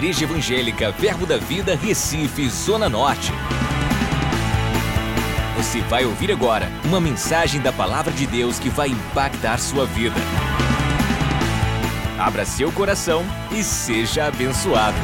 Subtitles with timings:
[0.00, 3.30] Igreja Evangélica Verbo da Vida, Recife, Zona Norte.
[5.58, 10.16] Você vai ouvir agora uma mensagem da Palavra de Deus que vai impactar sua vida.
[12.18, 13.22] Abra seu coração
[13.52, 14.96] e seja abençoado.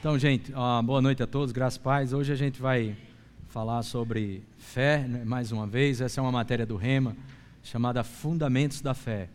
[0.00, 0.52] Então, gente,
[0.84, 2.12] boa noite a todos, graças a paz.
[2.12, 2.96] Hoje a gente vai
[3.46, 6.00] falar sobre fé, né, mais uma vez.
[6.00, 7.16] Essa é uma matéria do Rema
[7.62, 9.28] chamada Fundamentos da Fé.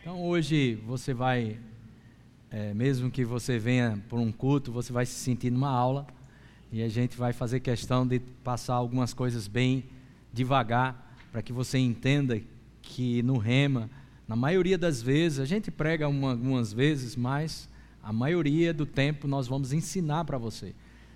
[0.00, 1.58] Então hoje você vai,
[2.52, 6.06] é, mesmo que você venha por um culto, você vai se sentir numa aula
[6.70, 9.84] e a gente vai fazer questão de passar algumas coisas bem
[10.32, 12.40] devagar para que você entenda
[12.82, 13.88] que no Rema,
[14.28, 17.68] na maioria das vezes, a gente prega uma, algumas vezes, mas
[18.02, 20.74] a maioria do tempo nós vamos ensinar para você.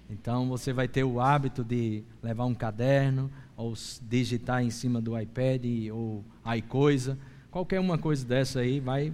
[0.08, 5.18] Então você vai ter o hábito de levar um caderno ou digitar em cima do
[5.18, 6.24] iPad ou
[6.56, 7.18] iCoisa
[7.56, 9.10] Qualquer uma coisa dessa aí vai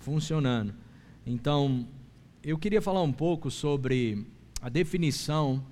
[0.00, 0.74] funcionando.
[1.30, 1.86] Então,
[2.42, 4.26] eu queria falar um pouco sobre
[4.62, 5.62] a definição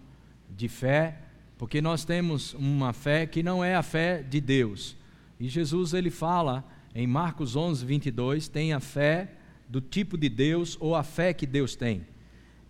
[0.55, 1.19] de fé,
[1.57, 4.95] porque nós temos uma fé que não é a fé de Deus.
[5.41, 6.63] E Jesus ele fala
[6.95, 9.31] em Marcos 11, 22, tem a fé
[9.67, 12.07] do tipo de Deus ou a fé que Deus tem.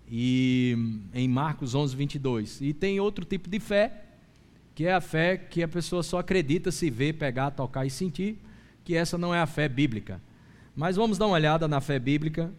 [0.08, 0.78] E
[1.12, 2.60] em Marcos 11, 22.
[2.60, 4.04] E tem outro tipo de fé,
[4.76, 8.38] que é a fé que a pessoa só acredita se ver, pegar, tocar e sentir
[8.84, 10.22] que essa não é a fé bíblica.
[10.76, 12.52] Mas vamos dar uma olhada na fé bíblica,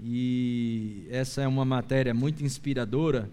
[0.00, 3.30] e essa é uma matéria muito inspiradora,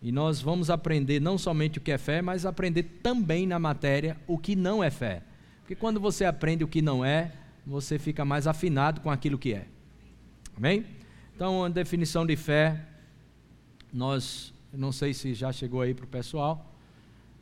[0.00, 4.16] e nós vamos aprender não somente o que é fé, mas aprender também na matéria
[4.26, 5.22] o que não é fé.
[5.60, 7.32] Porque quando você aprende o que não é,
[7.66, 9.66] você fica mais afinado com aquilo que é.
[10.56, 10.86] Amém?
[11.34, 12.80] Então, a definição de fé,
[13.92, 16.74] nós, não sei se já chegou aí para o pessoal.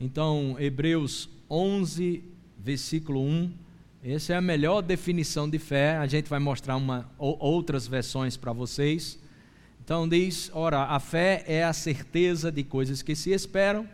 [0.01, 2.25] Então, Hebreus 11,
[2.59, 3.66] versículo 1
[4.13, 5.97] essa é a melhor definição de fé.
[5.97, 9.19] A gente vai mostrar uma, ou, outras versões para vocês.
[9.85, 13.89] Então diz: ora, a fé é a certeza de coisas que se esperam,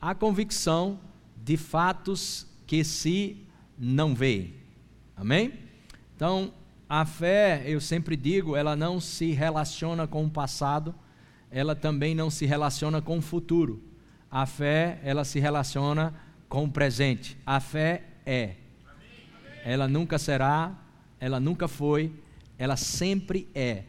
[0.00, 0.98] a convicção
[1.36, 3.36] de fatos que se
[3.78, 4.54] não veem.
[5.14, 5.52] Amém?
[6.16, 6.52] Então,
[6.88, 10.94] a fé, eu sempre digo, ela não se relaciona com o passado,
[11.50, 13.82] ela também não se relaciona com o futuro.
[14.30, 16.14] A fé, ela se relaciona
[16.48, 17.36] com o presente.
[17.44, 18.54] A fé é
[19.64, 20.76] ela nunca será,
[21.20, 22.12] ela nunca foi,
[22.58, 23.84] ela sempre é.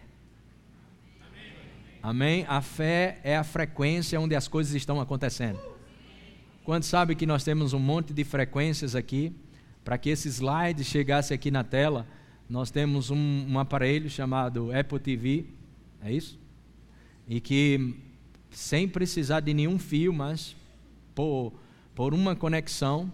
[2.02, 2.46] Amém?
[2.48, 5.60] A fé é a frequência onde as coisas estão acontecendo.
[6.64, 9.34] Quando sabe que nós temos um monte de frequências aqui,
[9.84, 12.08] para que esse slide chegasse aqui na tela,
[12.50, 15.46] nós temos um, um aparelho chamado Apple TV,
[16.02, 16.40] é isso?
[17.28, 17.96] E que
[18.52, 20.56] sem precisar de nenhum fio, mas
[21.16, 21.54] por,
[21.96, 23.12] por uma conexão,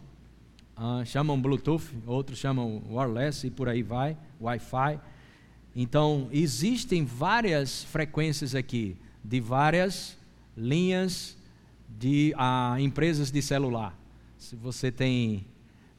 [0.80, 5.00] uh, chamam Bluetooth, outros chamam wireless e por aí vai, Wi-Fi.
[5.76, 10.18] Então, existem várias frequências aqui, de várias
[10.58, 11.38] linhas
[11.88, 13.98] de uh, empresas de celular.
[14.38, 15.46] Se você tem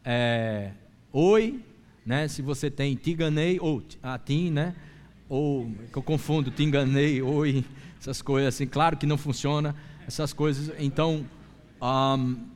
[0.04, 0.72] é,
[1.12, 1.62] Oi,
[2.04, 2.26] né?
[2.26, 4.74] se você tem Tiganei, ou a TIM, né?
[5.28, 7.64] ou que eu confundo Tinganei, Oi,
[8.00, 9.76] essas coisas assim, claro que não funciona,
[10.06, 10.74] essas coisas.
[10.78, 11.26] Então,
[11.80, 12.49] um,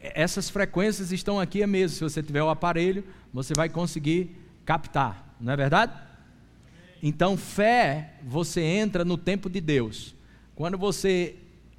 [0.00, 1.96] essas frequências estão aqui mesmo.
[1.96, 5.92] Se você tiver o aparelho, você vai conseguir captar, não é verdade?
[7.02, 10.14] Então, fé, você entra no tempo de Deus.
[10.54, 11.36] Quando você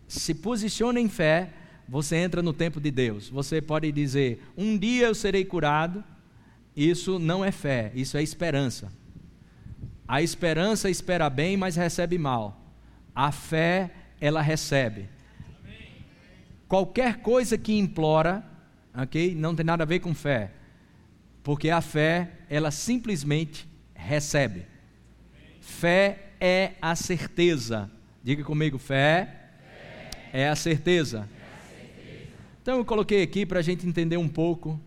[0.08, 1.50] se posiciona em fé,
[1.88, 3.30] você entra no tempo de Deus.
[3.30, 6.04] Você pode dizer: Um dia eu serei curado.
[6.76, 8.92] Isso não é fé, isso é esperança.
[10.08, 12.74] A esperança espera bem, mas recebe mal.
[13.14, 13.92] A fé,
[14.22, 15.10] ela recebe
[16.70, 18.46] qualquer coisa que implora,
[18.96, 19.34] ok?
[19.34, 20.52] Não tem nada a ver com fé.
[21.44, 24.66] Porque a fé, ela simplesmente recebe.
[25.60, 27.90] Fé é a certeza.
[28.24, 29.50] Diga comigo, fé,
[30.12, 30.30] fé.
[30.32, 31.28] é a certeza.
[32.62, 34.80] Então eu coloquei aqui para a gente entender um pouco.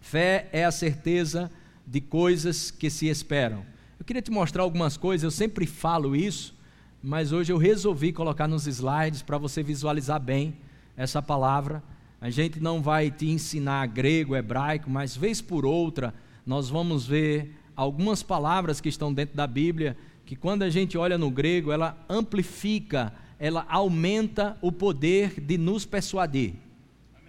[0.00, 1.48] Fé é a certeza
[1.86, 3.64] de coisas que se esperam.
[4.00, 6.56] Eu queria te mostrar algumas coisas, eu sempre falo isso,
[7.00, 10.56] mas hoje eu resolvi colocar nos slides para você visualizar bem
[10.96, 11.82] essa palavra.
[12.20, 16.14] A gente não vai te ensinar grego, hebraico, mas vez por outra
[16.46, 21.18] nós vamos ver algumas palavras que estão dentro da Bíblia que quando a gente olha
[21.18, 26.54] no grego, ela amplifica, ela aumenta o poder de nos persuadir.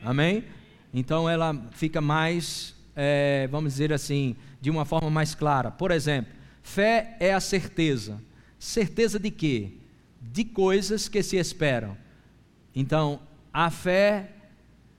[0.01, 0.38] Amém?
[0.38, 0.44] Amém?
[0.94, 5.71] Então ela fica mais, é, vamos dizer assim, de uma forma mais clara.
[5.71, 6.31] Por exemplo,
[6.62, 8.21] fé é a certeza.
[8.59, 9.71] Certeza de quê?
[10.21, 11.98] De coisas que se esperam.
[12.75, 13.19] Então,
[13.54, 14.32] a fé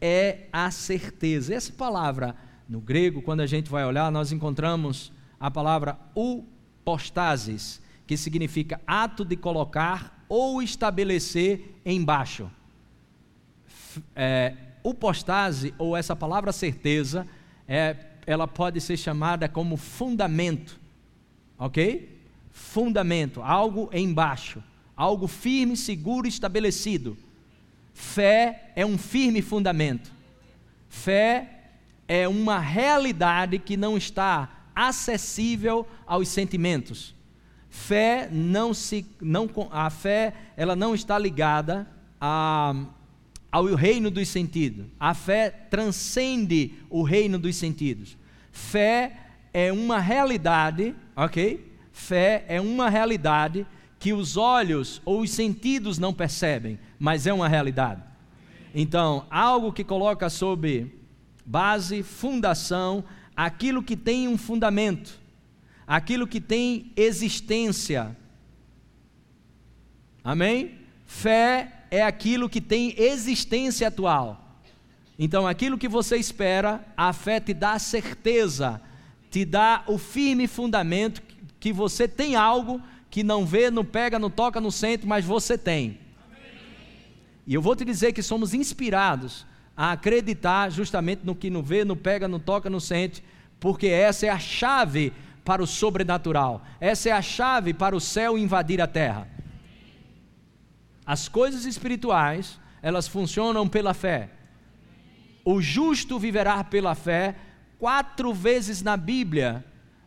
[0.01, 1.55] é a certeza.
[1.55, 2.37] Essa palavra
[2.69, 5.99] no grego, quando a gente vai olhar, nós encontramos a palavra
[6.85, 12.51] postases, que significa ato de colocar ou estabelecer embaixo.
[14.15, 17.27] É, o postase, ou essa palavra certeza,
[17.67, 17.97] é,
[18.27, 20.79] ela pode ser chamada como fundamento,
[21.59, 22.21] ok?
[22.51, 24.63] Fundamento, algo embaixo,
[24.97, 27.17] algo firme, seguro, estabelecido.
[27.95, 30.13] Fé é um firme fundamento.
[30.89, 31.49] Fé
[32.09, 37.15] é uma realidade que não está acessível aos sentimentos.
[37.71, 41.89] Fé não se não a fé ela não está ligada
[42.21, 42.75] a,
[43.51, 44.87] ao reino dos sentidos.
[44.99, 48.17] A fé transcende o reino dos sentidos.
[48.51, 49.13] Fé
[49.53, 51.73] é uma realidade, OK?
[51.93, 53.65] Fé é uma realidade
[54.05, 58.03] que os olhos ou os sentidos não percebem, mas é uma realidade.
[58.75, 60.95] Então, algo que coloca sob
[61.43, 63.03] base, fundação,
[63.35, 65.19] aquilo que tem um fundamento,
[65.87, 68.15] aquilo que tem existência.
[70.23, 70.81] Amém?
[71.07, 74.61] Fé é aquilo que tem existência atual.
[75.19, 78.83] Então, aquilo que você espera, a fé te dá certeza,
[79.31, 81.23] te dá o firme fundamento
[81.59, 82.83] que você tem algo
[83.15, 86.01] que não vê, não pega, não toca, não sente, mas você tem.
[87.47, 89.47] E eu vou te dizer que somos inspirados
[89.77, 93.23] a acreditar justamente no que não vê, não pega, não toca, não sente,
[93.61, 95.13] porque essa é a chave
[95.45, 99.29] para o sobrenatural, essa é a chave para o céu invadir a terra.
[101.07, 104.29] As coisas espirituais, elas funcionam pela fé.
[105.45, 107.37] O justo viverá pela fé.
[107.79, 109.65] Quatro vezes na Bíblia,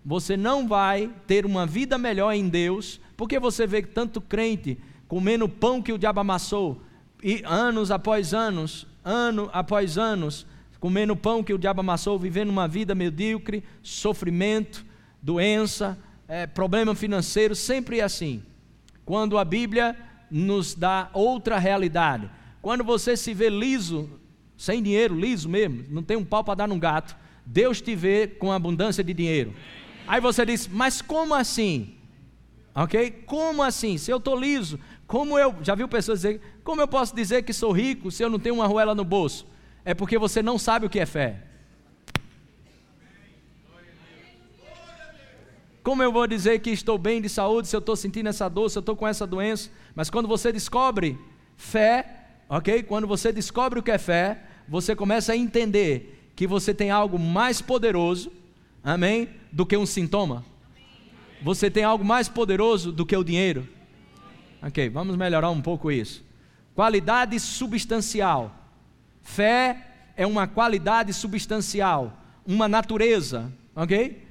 [0.07, 5.49] você não vai ter uma vida melhor em Deus, porque você vê tanto crente comendo
[5.49, 6.81] pão que o diabo amassou,
[7.21, 10.47] e anos após anos, ano após anos,
[10.79, 14.85] comendo pão que o diabo amassou, vivendo uma vida medíocre, sofrimento,
[15.21, 18.41] doença, é, problema financeiro, sempre é assim.
[19.03, 19.93] Quando a Bíblia
[20.31, 22.29] nos dá outra realidade,
[22.61, 24.09] quando você se vê liso,
[24.55, 27.13] sem dinheiro, liso mesmo, não tem um pau para dar num gato,
[27.45, 29.53] Deus te vê com abundância de dinheiro.
[30.07, 31.95] Aí você diz, mas como assim?
[32.73, 33.11] Ok?
[33.25, 33.97] Como assim?
[33.97, 37.51] Se eu estou liso, como eu, já viu pessoas dizer, como eu posso dizer que
[37.51, 39.45] sou rico se eu não tenho uma arruela no bolso?
[39.83, 41.43] É porque você não sabe o que é fé.
[45.83, 48.69] Como eu vou dizer que estou bem de saúde se eu estou sentindo essa dor,
[48.69, 49.69] se eu estou com essa doença?
[49.95, 51.17] Mas quando você descobre
[51.55, 52.83] fé, ok?
[52.83, 57.17] Quando você descobre o que é fé, você começa a entender que você tem algo
[57.17, 58.31] mais poderoso,
[58.93, 59.29] amém?
[59.51, 60.45] Do que um sintoma.
[61.41, 63.67] Você tem algo mais poderoso do que o dinheiro.
[64.61, 66.25] Ok, vamos melhorar um pouco isso.
[66.73, 68.55] Qualidade substancial.
[69.21, 74.25] Fé é uma qualidade substancial, uma natureza, ok?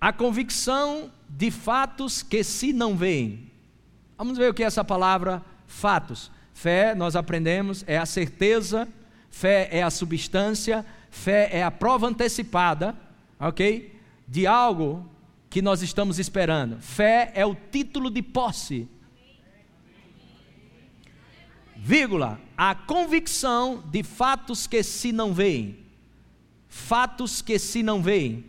[0.00, 3.50] A convicção de fatos que se não veem.
[4.16, 6.30] Vamos ver o que é essa palavra fatos.
[6.52, 8.88] Fé, nós aprendemos, é a certeza,
[9.30, 10.84] fé é a substância,
[11.14, 12.96] fé é a prova antecipada,
[13.38, 13.98] ok?
[14.26, 15.08] De algo
[15.48, 16.80] que nós estamos esperando.
[16.80, 18.88] Fé é o título de posse.
[21.76, 25.78] Vírgula, a convicção de fatos que se não veem.
[26.68, 28.44] Fatos que se não veem.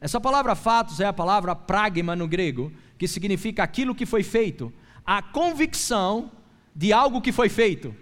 [0.00, 4.72] Essa palavra fatos é a palavra pragma no grego, que significa aquilo que foi feito.
[5.06, 6.32] A convicção
[6.74, 7.94] de algo que foi feito.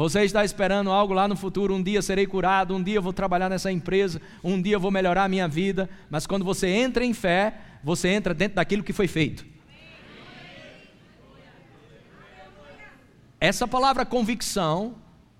[0.00, 3.50] Você está esperando algo lá no futuro, um dia serei curado, um dia vou trabalhar
[3.50, 7.52] nessa empresa, um dia vou melhorar a minha vida, mas quando você entra em fé,
[7.84, 9.44] você entra dentro daquilo que foi feito.
[13.38, 14.94] Essa palavra convicção,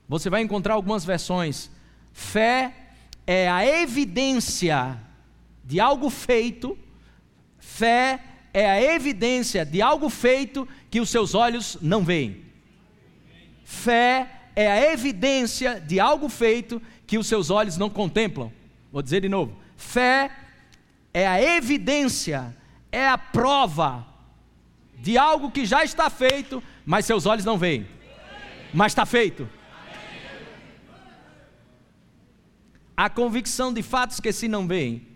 [0.06, 1.70] você vai encontrar algumas versões.
[2.12, 2.74] Fé
[3.26, 5.00] é a evidência
[5.64, 6.78] de algo feito,
[7.58, 8.20] fé
[8.52, 12.44] é a evidência de algo feito que os seus olhos não veem.
[13.64, 18.52] Fé é a evidência de algo feito que os seus olhos não contemplam.
[18.92, 20.30] Vou dizer de novo: fé
[21.12, 22.56] é a evidência,
[22.90, 24.06] é a prova
[24.98, 27.86] de algo que já está feito, mas seus olhos não veem.
[28.72, 29.48] Mas está feito.
[32.96, 35.08] A convicção de fatos que se não veem.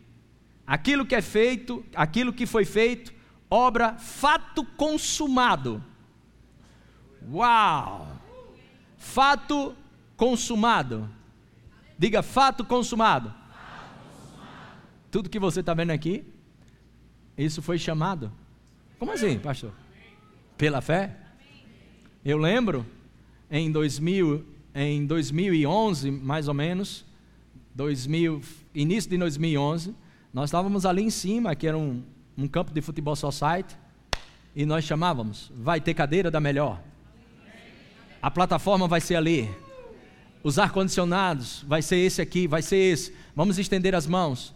[0.67, 3.13] Aquilo que é feito, aquilo que foi feito,
[3.51, 5.85] obra, fato consumado.
[7.31, 8.14] Uau!
[9.05, 9.77] Fato
[10.17, 11.09] consumado.
[11.97, 13.33] Diga fato consumado.
[15.11, 16.25] Tudo que você está vendo aqui,
[17.37, 18.33] isso foi chamado.
[18.99, 19.73] Como assim, pastor?
[20.57, 21.17] Pela fé?
[22.25, 22.85] Eu lembro
[23.51, 24.45] em 2000,
[24.75, 27.05] em 2011, mais ou menos,
[27.75, 28.41] 2000,
[28.75, 29.95] início de 2011,
[30.33, 32.03] nós estávamos ali em cima, que era um,
[32.37, 33.77] um campo de futebol society,
[34.57, 36.81] e nós chamávamos, vai ter cadeira da melhor.
[38.25, 39.51] A plataforma vai ser ali.
[40.43, 43.15] Os ar-condicionados vai ser esse aqui, vai ser esse.
[43.37, 44.55] Vamos estender as mãos.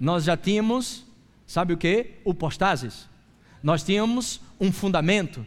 [0.00, 1.06] Nós já tínhamos,
[1.46, 2.16] sabe o que?
[2.24, 3.08] O postases.
[3.62, 5.46] Nós tínhamos um fundamento.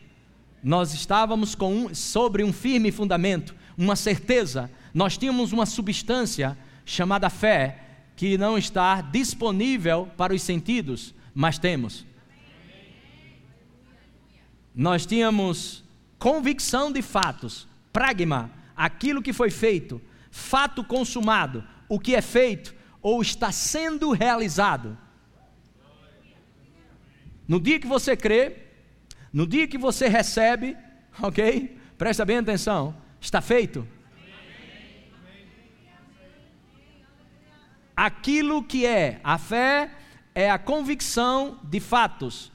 [0.63, 4.71] Nós estávamos com um, sobre um firme fundamento, uma certeza.
[4.93, 7.81] Nós tínhamos uma substância chamada fé
[8.15, 12.05] que não está disponível para os sentidos, mas temos.
[14.73, 15.83] Nós tínhamos
[16.19, 23.21] convicção de fatos, pragma, aquilo que foi feito, fato consumado, o que é feito ou
[23.21, 24.97] está sendo realizado.
[27.47, 28.67] No dia que você crê,
[29.31, 30.75] no dia que você recebe,
[31.21, 31.77] ok?
[31.97, 33.87] Presta bem atenção, está feito.
[37.95, 39.89] Aquilo que é, a fé
[40.35, 42.51] é a convicção de fatos.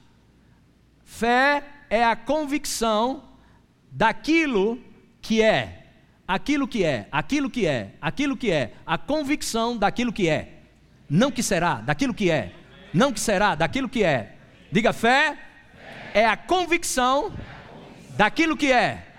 [1.03, 3.32] Fé é a convicção
[3.93, 4.79] daquilo
[5.21, 5.83] que é
[6.27, 10.61] aquilo que é, aquilo que é, aquilo que é, a convicção daquilo que é,
[11.09, 12.53] não que será, daquilo que é,
[12.93, 14.35] não que será, daquilo que é.
[14.71, 15.37] Diga fé,
[16.13, 17.31] é a convicção
[18.17, 19.09] daquilo que é.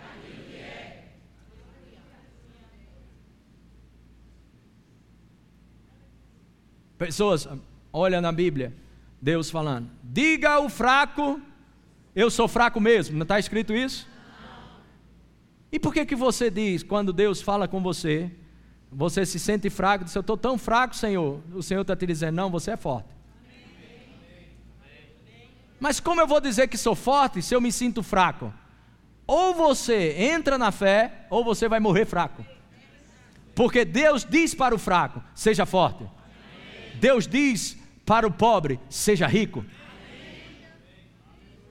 [6.99, 7.47] Pessoas,
[7.93, 8.73] olha na Bíblia,
[9.21, 11.41] Deus falando: diga ao fraco,
[12.15, 13.17] eu sou fraco mesmo.
[13.17, 14.09] Não está escrito isso?
[15.75, 18.31] E por que que você diz, quando Deus fala com você,
[18.93, 22.37] você se sente fraco, diz, eu estou tão fraco, Senhor, o Senhor está te dizendo,
[22.37, 23.09] não, você é forte.
[25.81, 28.55] Mas como eu vou dizer que sou forte se eu me sinto fraco?
[29.27, 32.47] Ou você entra na fé, ou você vai morrer fraco.
[33.53, 36.07] Porque Deus diz para o fraco: seja forte.
[37.01, 37.77] Deus diz
[38.07, 39.65] para o pobre: seja rico.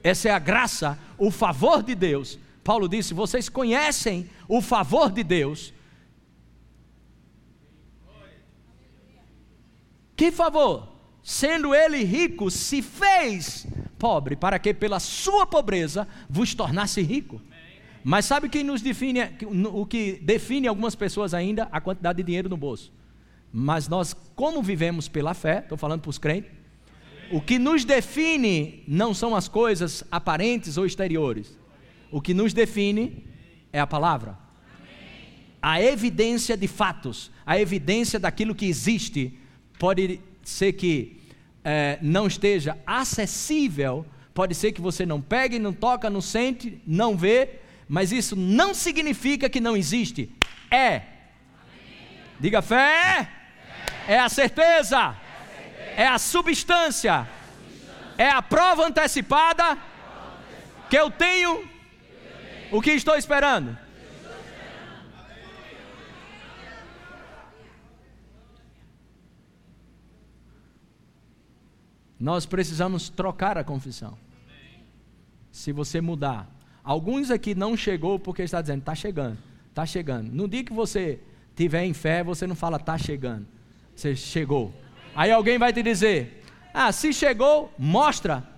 [0.02, 5.22] Essa é a graça, o favor de Deus Paulo disse: vocês conhecem o favor de
[5.22, 5.72] Deus.
[10.16, 10.88] Que favor?
[11.22, 13.66] Sendo ele rico, se fez
[13.98, 17.40] pobre, para que pela sua pobreza vos tornasse rico.
[18.02, 19.20] Mas sabe o que nos define,
[19.72, 21.68] o que define algumas pessoas ainda?
[21.72, 22.92] A quantidade de dinheiro no bolso.
[23.50, 26.50] Mas nós, como vivemos pela fé, estou falando para os crentes,
[27.32, 31.56] o que nos define não são as coisas aparentes ou exteriores,
[32.14, 33.26] o que nos define
[33.72, 34.38] é a palavra.
[35.60, 39.36] A evidência de fatos, a evidência daquilo que existe,
[39.80, 41.20] pode ser que
[41.64, 47.16] é, não esteja acessível, pode ser que você não pegue, não toca, não sente, não
[47.16, 50.30] vê, mas isso não significa que não existe.
[50.70, 51.02] É.
[52.38, 53.28] Diga fé.
[54.06, 55.16] É a certeza.
[55.96, 57.28] É a substância.
[58.16, 59.76] É a prova antecipada
[60.88, 61.73] que eu tenho
[62.70, 63.76] o que estou esperando?
[72.18, 74.16] Nós precisamos trocar a confissão.
[75.50, 76.48] Se você mudar.
[76.82, 80.32] Alguns aqui não chegou porque está dizendo, está chegando, está chegando.
[80.32, 81.20] No dia que você
[81.54, 83.46] tiver em fé, você não fala, está chegando.
[83.94, 84.74] Você chegou.
[85.14, 86.42] Aí alguém vai te dizer,
[86.72, 88.53] ah, se chegou, mostra.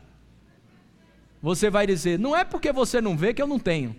[1.47, 3.95] Você vai dizer, não é porque você não vê que eu não tenho.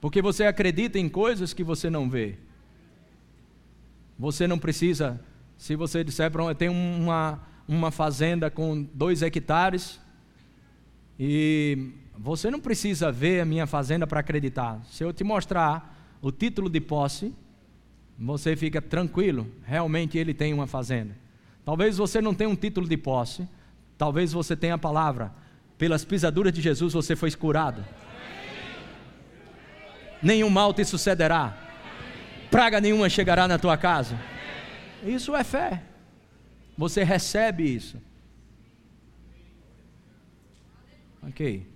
[0.00, 2.38] Porque você acredita em coisas que você não vê.
[4.16, 5.20] Você não precisa,
[5.58, 10.00] se você disser para tem uma, uma fazenda com dois hectares,
[11.18, 14.80] e você não precisa ver a minha fazenda para acreditar.
[14.84, 17.34] Se eu te mostrar o título de posse,
[18.20, 21.16] você fica tranquilo, realmente ele tem uma fazenda.
[21.64, 23.48] Talvez você não tenha um título de posse,
[23.96, 25.32] talvez você tenha a palavra.
[25.78, 27.82] Pelas pisaduras de Jesus você foi curado
[30.22, 31.56] nenhum mal te sucederá,
[32.50, 34.18] praga nenhuma chegará na tua casa.
[35.04, 35.82] Isso é fé.
[36.76, 38.00] Você recebe isso.
[41.22, 41.66] Ok.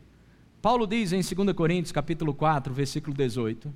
[0.60, 3.74] Paulo diz em 2 Coríntios capítulo 4, versículo 18: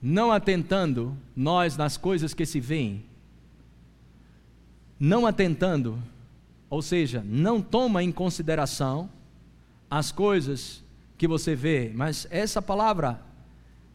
[0.00, 3.04] Não atentando nós nas coisas que se veem,
[4.98, 6.00] não atentando,
[6.70, 9.10] ou seja, não toma em consideração
[9.90, 10.84] as coisas
[11.16, 13.20] que você vê, mas essa palavra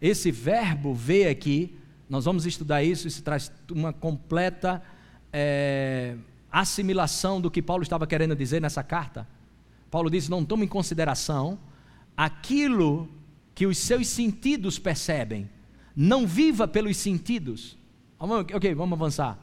[0.04, 1.78] esse verbo ver aqui,
[2.10, 4.84] nós vamos estudar isso, isso traz uma completa
[5.32, 6.18] é,
[6.52, 9.26] assimilação do que Paulo estava querendo dizer nessa carta.
[9.90, 11.58] Paulo diz: não tome em consideração
[12.18, 13.08] aquilo
[13.56, 15.50] que os seus sentidos percebem.
[15.96, 17.78] Não viva pelos sentidos.
[18.20, 19.38] Ok, vamos avançar.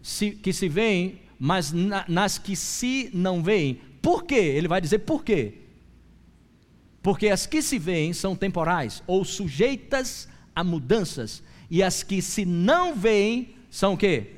[0.00, 3.80] Se, que se veem, mas na, nas que se não veem.
[4.00, 4.34] Por quê?
[4.34, 5.58] Ele vai dizer por quê.
[7.02, 12.44] Porque as que se veem são temporais ou sujeitas a mudanças, e as que se
[12.44, 14.32] não veem são o quê?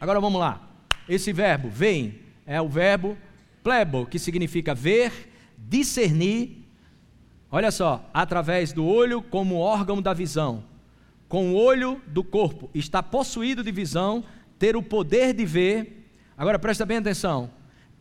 [0.00, 0.70] Agora vamos lá.
[1.08, 3.16] Esse verbo, veem, é o verbo
[3.62, 5.12] plebo, que significa ver,
[5.56, 6.67] discernir.
[7.50, 10.64] Olha só, através do olho como órgão da visão.
[11.28, 14.24] Com o olho do corpo, está possuído de visão,
[14.58, 16.10] ter o poder de ver.
[16.36, 17.50] Agora presta bem atenção.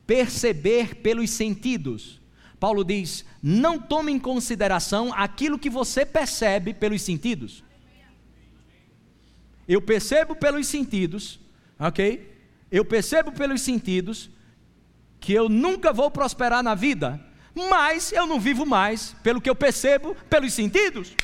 [0.06, 2.22] Perceber pelos sentidos.
[2.60, 7.64] Paulo diz: não tome em consideração aquilo que você percebe pelos sentidos.
[9.68, 11.40] Eu percebo pelos sentidos,
[11.78, 12.34] ok?
[12.72, 14.30] Eu percebo pelos sentidos
[15.20, 17.20] que eu nunca vou prosperar na vida,
[17.58, 21.16] mas eu não vivo mais pelo que eu percebo pelos sentidos.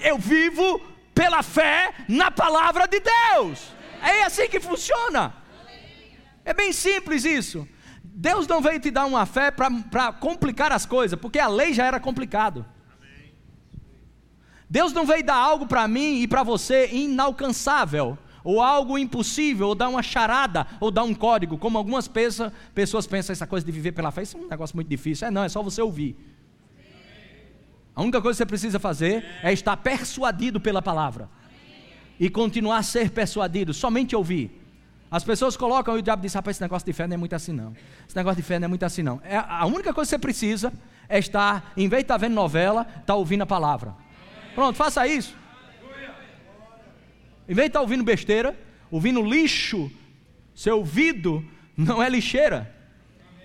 [0.00, 0.80] Eu vivo
[1.14, 3.72] pela fé na palavra de Deus.
[4.02, 5.34] É assim que funciona.
[6.44, 7.66] É bem simples isso.
[8.02, 11.86] Deus não veio te dar uma fé para complicar as coisas, porque a lei já
[11.86, 12.66] era complicado.
[14.68, 19.74] Deus não veio dar algo para mim e para você inalcançável, ou algo impossível, ou
[19.74, 23.92] dar uma charada, ou dar um código, como algumas pessoas, pensam essa coisa de viver
[23.92, 25.26] pela fé, isso é um negócio muito difícil.
[25.26, 26.14] É não, é só você ouvir.
[27.96, 31.30] A única coisa que você precisa fazer é estar persuadido pela palavra.
[32.20, 34.60] E continuar a ser persuadido, somente ouvir.
[35.10, 37.34] As pessoas colocam e o diabo diz: rapaz, esse negócio de fé não é muito
[37.34, 37.72] assim, não.
[38.06, 39.20] Esse negócio de fé não é muito assim, não.
[39.24, 40.72] É, a única coisa que você precisa
[41.08, 43.94] é estar, em vez de estar vendo novela, estar tá ouvindo a palavra.
[44.54, 45.36] Pronto, faça isso.
[47.48, 48.58] Em vez de estar tá ouvindo besteira,
[48.90, 49.90] ouvindo lixo,
[50.54, 51.44] seu ouvido
[51.76, 52.74] não é lixeira.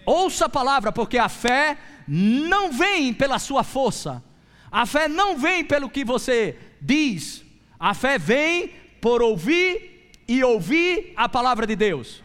[0.05, 1.77] Ouça a palavra, porque a fé
[2.07, 4.23] não vem pela sua força,
[4.71, 7.43] a fé não vem pelo que você diz,
[7.79, 12.23] a fé vem por ouvir e ouvir a palavra de Deus.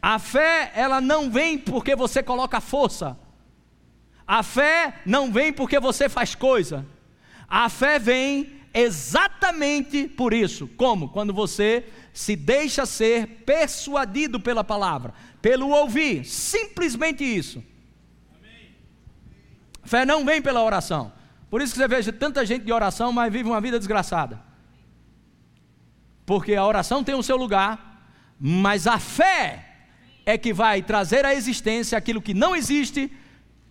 [0.00, 3.16] A fé, ela não vem porque você coloca força.
[4.26, 6.84] A fé não vem porque você faz coisa.
[7.48, 10.68] A fé vem exatamente por isso.
[10.68, 11.08] Como?
[11.08, 17.62] Quando você se deixa ser persuadido pela palavra, pelo ouvir, simplesmente isso.
[19.84, 21.12] Fé não vem pela oração.
[21.50, 24.40] Por isso que você veja tanta gente de oração, mas vive uma vida desgraçada.
[26.24, 28.06] Porque a oração tem o seu lugar,
[28.38, 29.68] mas a fé
[30.24, 33.12] é que vai trazer à existência aquilo que não existe,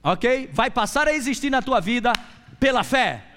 [0.04, 0.50] ok?
[0.54, 2.12] Vai passar a existir na tua vida
[2.60, 3.31] pela fé.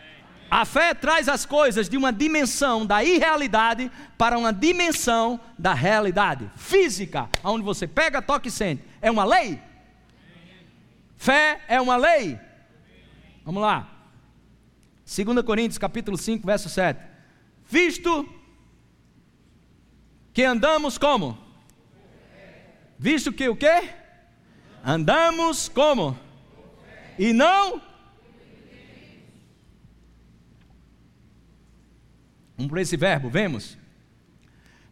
[0.51, 6.51] A fé traz as coisas de uma dimensão da irrealidade para uma dimensão da realidade
[6.57, 8.85] física, onde você pega, toca e sente.
[9.01, 9.61] É uma lei?
[11.17, 12.39] Fé é uma lei.
[13.45, 13.89] Vamos lá.
[15.05, 17.01] 2 Coríntios capítulo 5, verso 7.
[17.69, 18.29] Visto
[20.33, 21.39] que andamos como?
[22.99, 23.91] Visto que o quê?
[24.85, 26.19] Andamos como?
[27.19, 27.81] E não?
[32.57, 33.77] Vamos para esse verbo, vemos?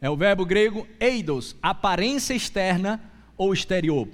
[0.00, 3.00] É o verbo grego eidos, aparência externa
[3.36, 4.08] ou exterior.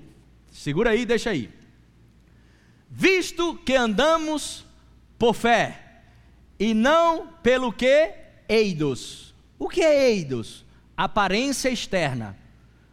[0.53, 1.51] Segura aí, deixa aí.
[2.91, 4.67] Visto que andamos
[5.19, 6.03] por fé
[6.59, 8.15] e não pelo que
[8.49, 9.35] eidos.
[9.59, 10.67] O que é eidos?
[10.99, 12.37] aparência externa.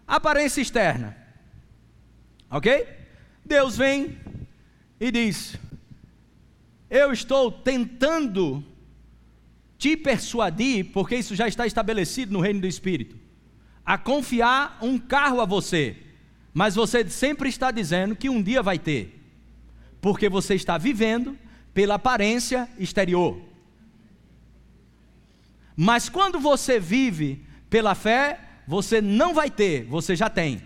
[0.08, 1.18] Aparência externa.
[2.52, 2.88] Ok?
[3.44, 4.16] Deus vem
[5.00, 5.58] e diz:
[6.88, 8.64] Eu estou tentando
[9.78, 13.18] te persuadir, porque isso já está estabelecido no reino do Espírito,
[13.86, 15.98] a confiar um carro a você,
[16.54, 19.22] mas você sempre está dizendo que um dia vai ter,
[20.02, 21.38] porque você está vivendo
[21.74, 23.42] pela aparência exterior.
[25.76, 30.62] Mas quando você vive pela fé, você não vai ter, você já tem.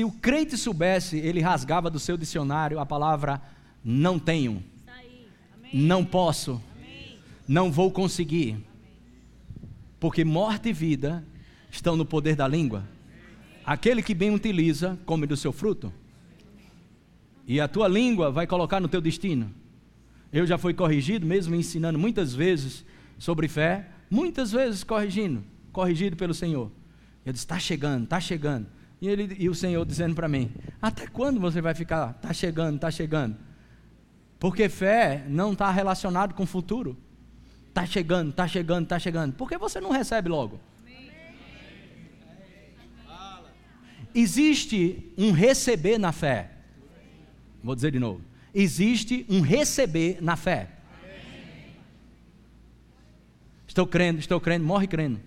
[0.00, 3.38] Se o crente soubesse, ele rasgava do seu dicionário a palavra
[3.84, 4.64] não tenho,
[5.74, 6.58] não posso,
[7.46, 8.56] não vou conseguir,
[9.98, 11.22] porque morte e vida
[11.70, 12.82] estão no poder da língua.
[13.62, 15.92] Aquele que bem utiliza, come do seu fruto.
[17.46, 19.54] E a tua língua vai colocar no teu destino.
[20.32, 22.86] Eu já fui corrigido, mesmo ensinando muitas vezes
[23.18, 26.72] sobre fé, muitas vezes corrigindo, corrigido pelo Senhor.
[27.22, 28.79] Eu disse: está chegando, está chegando.
[29.00, 32.10] E, ele, e o Senhor dizendo para mim: até quando você vai ficar?
[32.10, 33.36] Está chegando, está chegando.
[34.38, 36.96] Porque fé não está relacionado com o futuro,
[37.68, 39.32] está chegando, está chegando, está chegando.
[39.34, 40.60] Por que você não recebe logo?
[44.14, 46.50] Existe um receber na fé.
[47.62, 48.22] Vou dizer de novo.
[48.52, 50.68] Existe um receber na fé.
[53.68, 55.20] Estou crendo, estou crendo, morre crendo.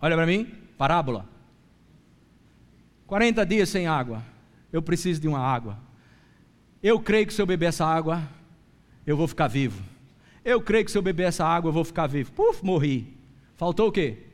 [0.00, 1.28] Olha para mim, parábola.
[3.06, 4.20] 40 dias sem água.
[4.72, 5.78] Eu preciso de uma água.
[6.82, 8.20] Eu creio que se eu beber essa água,
[9.06, 9.80] eu vou ficar vivo.
[10.44, 12.32] Eu creio que se eu beber essa água, eu vou ficar vivo.
[12.32, 13.16] Puf, morri.
[13.54, 14.24] Faltou o quê?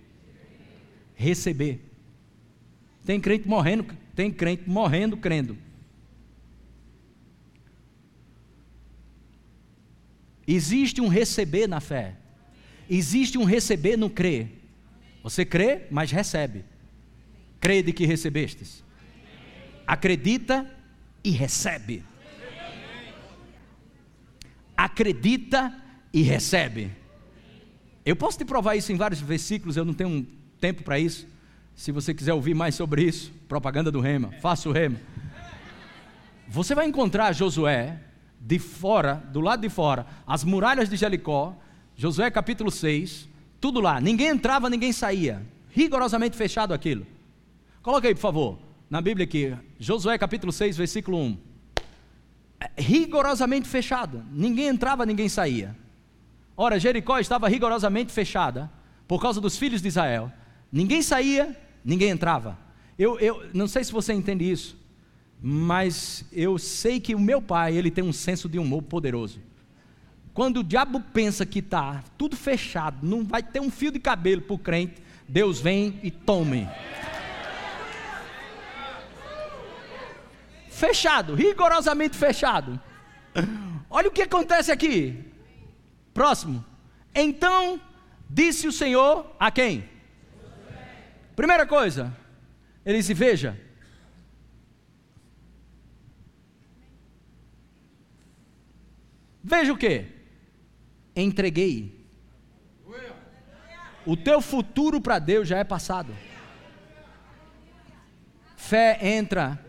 [1.15, 1.83] Receber.
[3.05, 3.85] Tem crente morrendo,
[4.15, 5.59] tem crente morrendo crendo.
[10.47, 12.17] Existe um receber na fé.
[12.89, 14.59] Existe um receber no crer.
[15.23, 16.65] Você crê, mas recebe.
[17.61, 18.85] Crê de que recebestes.
[19.87, 20.71] Acredita
[21.25, 22.05] e recebe.
[24.77, 25.75] Acredita
[26.13, 26.91] e recebe.
[28.05, 30.27] Eu posso te provar isso em vários versículos, eu não tenho
[30.61, 31.27] tempo para isso.
[31.75, 34.99] Se você quiser ouvir mais sobre isso, propaganda do Rema, faça o Rema.
[36.49, 38.01] Você vai encontrar Josué
[38.41, 41.57] de fora, do lado de fora, as muralhas de Jericó,
[41.95, 43.28] Josué capítulo 6,
[43.61, 47.07] tudo lá, ninguém entrava, ninguém saía, rigorosamente fechado aquilo.
[47.83, 51.39] Coloca aí, por favor, na Bíblia aqui, Josué capítulo 6, versículo 1.
[52.61, 55.77] É, rigorosamente fechado, ninguém entrava, ninguém saía.
[56.57, 58.71] Ora, Jericó estava rigorosamente fechada
[59.07, 60.33] por causa dos filhos de Israel.
[60.73, 62.59] Ninguém saía, ninguém entrava.
[62.99, 64.79] Eu, eu não sei se você entende isso
[65.41, 69.41] mas eu sei que o meu pai ele tem um senso de humor poderoso.
[70.39, 74.41] Quando o diabo pensa que está tudo fechado, não vai ter um fio de cabelo
[74.41, 76.69] para o crente, Deus vem e tome.
[80.71, 82.81] Fechado, rigorosamente fechado.
[83.91, 85.25] Olha o que acontece aqui.
[86.15, 86.65] Próximo.
[87.13, 87.81] Então
[88.31, 89.91] disse o Senhor a quem?
[91.35, 92.17] Primeira coisa,
[92.87, 93.61] ele disse: Veja,
[99.43, 100.18] Veja o que?
[101.21, 101.99] Entreguei.
[104.07, 106.15] O teu futuro para Deus já é passado.
[108.57, 109.63] Fé entra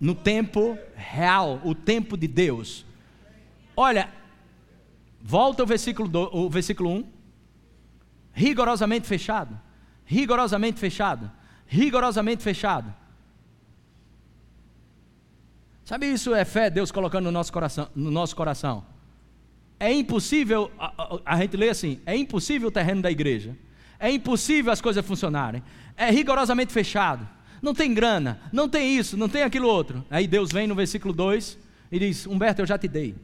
[0.00, 2.86] no tempo real, o tempo de Deus.
[3.76, 4.08] Olha,
[5.20, 7.04] volta o versículo, do, o versículo 1.
[8.32, 9.60] Rigorosamente fechado.
[10.04, 11.30] Rigorosamente fechado.
[11.66, 12.94] Rigorosamente fechado.
[15.84, 17.88] Sabe isso é fé, Deus colocando no nosso coração.
[17.94, 18.97] No nosso coração.
[19.80, 23.56] É impossível, a, a, a gente lê assim: é impossível o terreno da igreja,
[23.98, 25.62] é impossível as coisas funcionarem,
[25.96, 27.28] é rigorosamente fechado,
[27.62, 30.04] não tem grana, não tem isso, não tem aquilo outro.
[30.10, 31.58] Aí Deus vem no versículo 2
[31.92, 33.14] e diz: Humberto, eu já te dei.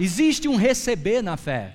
[0.00, 1.74] Existe um receber na fé.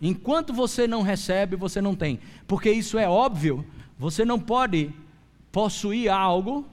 [0.00, 2.20] Enquanto você não recebe, você não tem.
[2.46, 3.64] Porque isso é óbvio.
[3.98, 4.90] Você não pode
[5.50, 6.66] possuir algo,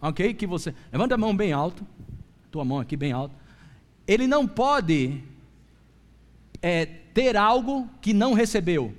[0.00, 0.34] ok?
[0.34, 0.74] Que você.
[0.92, 1.84] Levanta a mão bem alto
[2.54, 3.34] tua mão aqui bem alto.
[4.06, 5.20] Ele não pode
[6.62, 8.94] é, ter algo que não recebeu.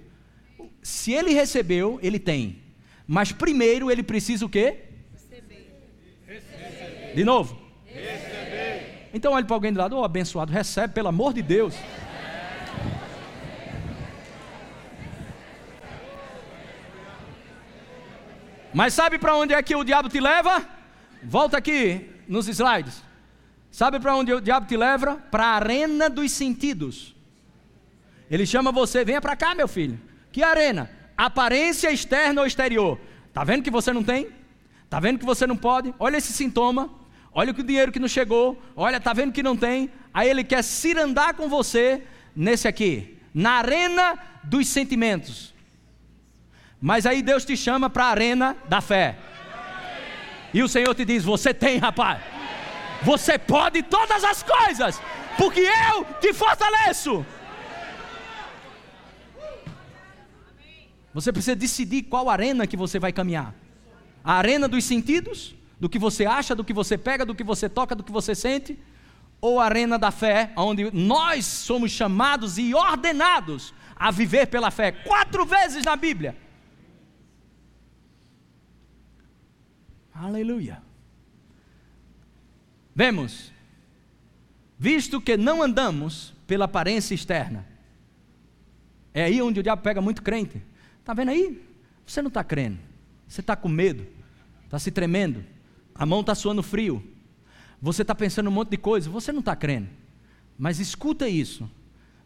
[0.84, 2.62] Se ele recebeu, ele tem.
[3.08, 4.84] Mas primeiro ele precisa o quê?
[6.28, 7.16] Receber.
[7.16, 7.58] De novo?
[7.86, 9.10] Receber.
[9.14, 11.74] Então olhe para alguém do lado, oh, abençoado, recebe, pelo amor de Deus.
[18.74, 20.68] Mas sabe para onde é que o diabo te leva?
[21.24, 23.05] Volta aqui nos slides.
[23.76, 25.18] Sabe para onde o diabo te leva?
[25.30, 27.14] Para a arena dos sentidos.
[28.32, 30.00] Ele chama você, venha para cá, meu filho.
[30.32, 30.90] Que arena?
[31.18, 32.98] Aparência externa ou exterior?
[33.34, 34.30] Tá vendo que você não tem?
[34.90, 35.94] Tá vendo que você não pode?
[36.00, 36.90] Olha esse sintoma.
[37.34, 38.58] Olha o dinheiro que não chegou.
[38.78, 39.92] Olha, tá vendo que não tem?
[40.14, 42.02] Aí ele quer cirandar com você
[42.34, 45.54] nesse aqui, na arena dos sentimentos.
[46.80, 49.18] Mas aí Deus te chama para a arena da fé.
[50.54, 52.35] E o Senhor te diz: Você tem, rapaz.
[53.04, 55.02] Você pode todas as coisas,
[55.38, 57.26] porque eu te fortaleço.
[61.14, 63.54] Você precisa decidir qual arena que você vai caminhar.
[64.24, 67.70] A arena dos sentidos, do que você acha, do que você pega, do que você
[67.70, 68.78] toca, do que você sente,
[69.40, 74.92] ou a arena da fé, onde nós somos chamados e ordenados a viver pela fé.
[74.92, 76.36] Quatro vezes na Bíblia.
[80.14, 80.85] Aleluia.
[82.96, 83.52] Vemos,
[84.80, 87.68] visto que não andamos pela aparência externa,
[89.14, 90.62] é aí onde o diabo pega muito crente.
[91.00, 91.62] Está vendo aí?
[92.06, 92.80] Você não está crendo,
[93.28, 94.08] você está com medo,
[94.64, 95.44] está se tremendo,
[95.94, 97.04] a mão está suando frio.
[97.82, 99.90] Você está pensando um monte de coisa, você não está crendo.
[100.58, 101.70] Mas escuta isso.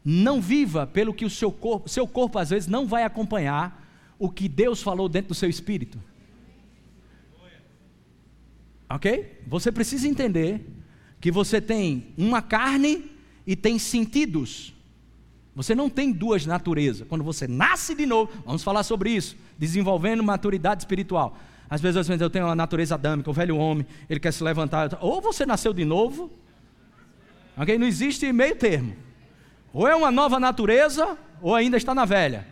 [0.05, 3.85] Não viva pelo que o seu corpo, seu corpo às vezes não vai acompanhar
[4.17, 6.01] o que Deus falou dentro do seu espírito.
[8.89, 9.41] Ok?
[9.47, 10.65] Você precisa entender
[11.21, 13.11] que você tem uma carne
[13.45, 14.73] e tem sentidos.
[15.55, 17.07] Você não tem duas naturezas.
[17.07, 21.37] Quando você nasce de novo, vamos falar sobre isso, desenvolvendo maturidade espiritual.
[21.69, 24.43] Às vezes, às vezes eu tenho uma natureza adâmica, o velho homem, ele quer se
[24.43, 24.97] levantar.
[25.01, 26.31] Ou você nasceu de novo,
[27.55, 27.77] ok?
[27.77, 28.95] Não existe meio termo.
[29.71, 32.47] Ou é uma nova natureza, ou ainda está na velha.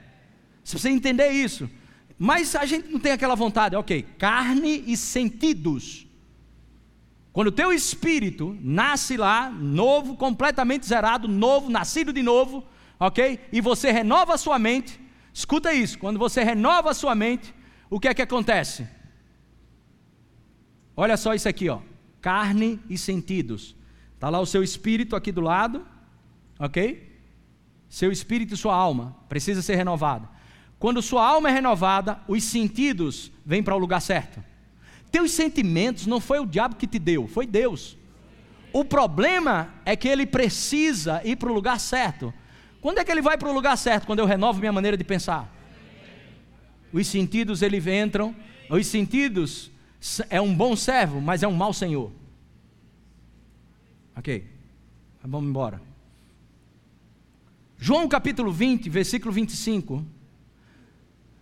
[0.64, 1.70] Você entender isso.
[2.20, 4.06] Mas a gente não tem aquela vontade, ok?
[4.18, 6.07] Carne e sentidos.
[7.38, 12.66] Quando o teu espírito nasce lá, novo, completamente zerado, novo, nascido de novo,
[13.00, 13.40] ok?
[13.54, 15.00] E você renova a sua mente,
[15.32, 17.54] escuta isso, quando você renova a sua mente,
[17.92, 18.88] o que é que acontece?
[20.96, 21.82] Olha só isso aqui, ó.
[22.22, 23.76] Carne e sentidos.
[24.16, 25.86] Está lá o seu espírito aqui do lado,
[26.58, 27.22] ok?
[27.88, 30.28] Seu espírito e sua alma precisa ser renovada.
[30.80, 34.44] Quando sua alma é renovada, os sentidos vêm para o lugar certo.
[35.12, 37.98] Teus sentimentos não foi o diabo que te deu, foi Deus.
[38.74, 42.34] O problema é que ele precisa ir para o lugar certo.
[42.82, 44.06] Quando é que ele vai para o lugar certo?
[44.06, 45.52] Quando eu renovo minha maneira de pensar.
[46.92, 48.36] Os sentidos eles entram,
[48.70, 49.72] os sentidos
[50.30, 52.12] é um bom servo, mas é um mau senhor.
[54.16, 54.46] Ok,
[55.24, 55.82] vamos embora.
[57.78, 60.04] João capítulo 20, versículo 25.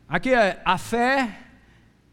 [0.07, 1.44] Aqui é a fé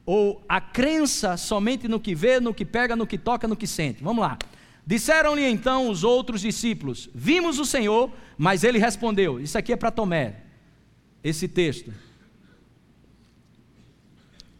[0.04, 3.66] ou a crença somente no que vê, no que pega, no que toca, no que
[3.66, 4.02] sente.
[4.02, 4.38] Vamos lá.
[4.84, 9.40] Disseram-lhe então os outros discípulos: Vimos o Senhor, mas ele respondeu.
[9.40, 10.42] Isso aqui é para Tomé,
[11.22, 11.92] esse texto.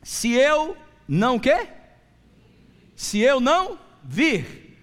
[0.02, 0.76] Se eu
[1.09, 1.68] não quê?
[2.94, 4.76] Se eu não vir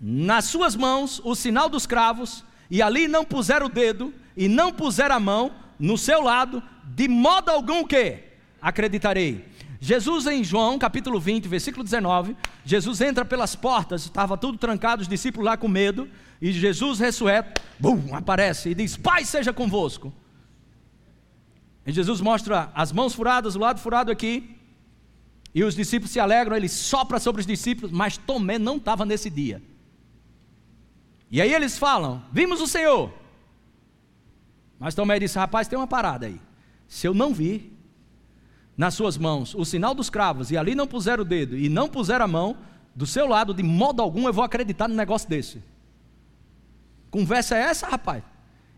[0.00, 4.72] nas suas mãos o sinal dos cravos, e ali não puser o dedo, e não
[4.72, 8.31] puser a mão no seu lado, de modo algum que
[8.62, 9.44] acreditarei.
[9.80, 15.08] Jesus em João, capítulo 20, versículo 19, Jesus entra pelas portas, estava tudo trancado, os
[15.08, 16.08] discípulos lá com medo,
[16.40, 20.12] e Jesus ressurreto, bum, aparece e diz: Pai seja convosco.
[21.84, 24.56] E Jesus mostra as mãos furadas, o lado furado aqui,
[25.52, 29.28] e os discípulos se alegram, ele sopra sobre os discípulos, mas Tomé não estava nesse
[29.28, 29.60] dia.
[31.28, 33.12] E aí eles falam: Vimos o Senhor.
[34.78, 36.40] Mas Tomé disse: Rapaz, tem uma parada aí.
[36.86, 37.71] Se eu não vir
[38.76, 41.88] nas suas mãos o sinal dos cravos e ali não puser o dedo e não
[41.88, 42.56] puser a mão,
[42.94, 45.62] do seu lado, de modo algum eu vou acreditar num negócio desse.
[47.10, 48.22] Conversa é essa, rapaz?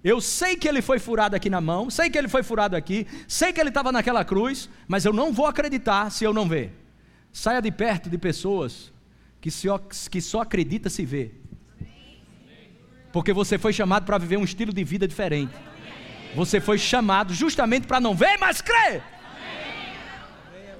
[0.02, 3.07] Eu sei que ele foi furado aqui na mão, sei que ele foi furado aqui,
[3.26, 6.72] sei que ele estava naquela cruz, mas eu não vou acreditar se eu não ver.
[7.33, 8.92] Saia de perto de pessoas
[9.40, 11.33] que só, que só acredita se vê.
[13.12, 15.54] Porque você foi chamado para viver um estilo de vida diferente.
[16.35, 19.02] Você foi chamado justamente para não ver, mas crer.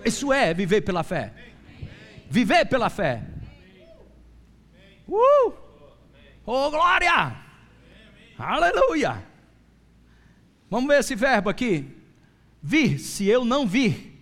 [0.05, 1.33] Isso é viver pela fé.
[2.31, 3.23] Viver pela fé.
[5.09, 5.53] Uh!
[6.47, 7.37] Oh, glória!
[8.39, 9.25] Aleluia!
[10.69, 11.87] Vamos ver esse verbo aqui.
[12.63, 14.21] Vir, se eu não vir.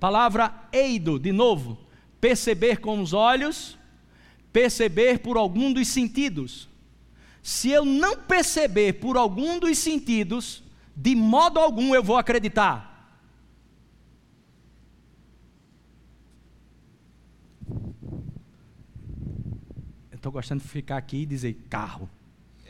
[0.00, 1.78] Palavra eido, de novo.
[2.20, 3.78] Perceber com os olhos,
[4.52, 6.68] perceber por algum dos sentidos.
[7.42, 10.64] Se eu não perceber por algum dos sentidos,
[10.96, 12.95] de modo algum eu vou acreditar.
[20.16, 22.08] Eu estou gostando de ficar aqui e dizer carro.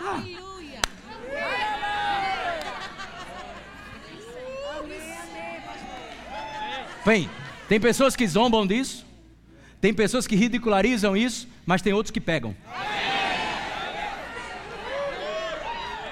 [0.06, 0.80] Aleluia!
[7.06, 7.30] Bem,
[7.66, 9.06] tem pessoas que zombam disso,
[9.80, 12.54] tem pessoas que ridicularizam isso, mas tem outros que pegam.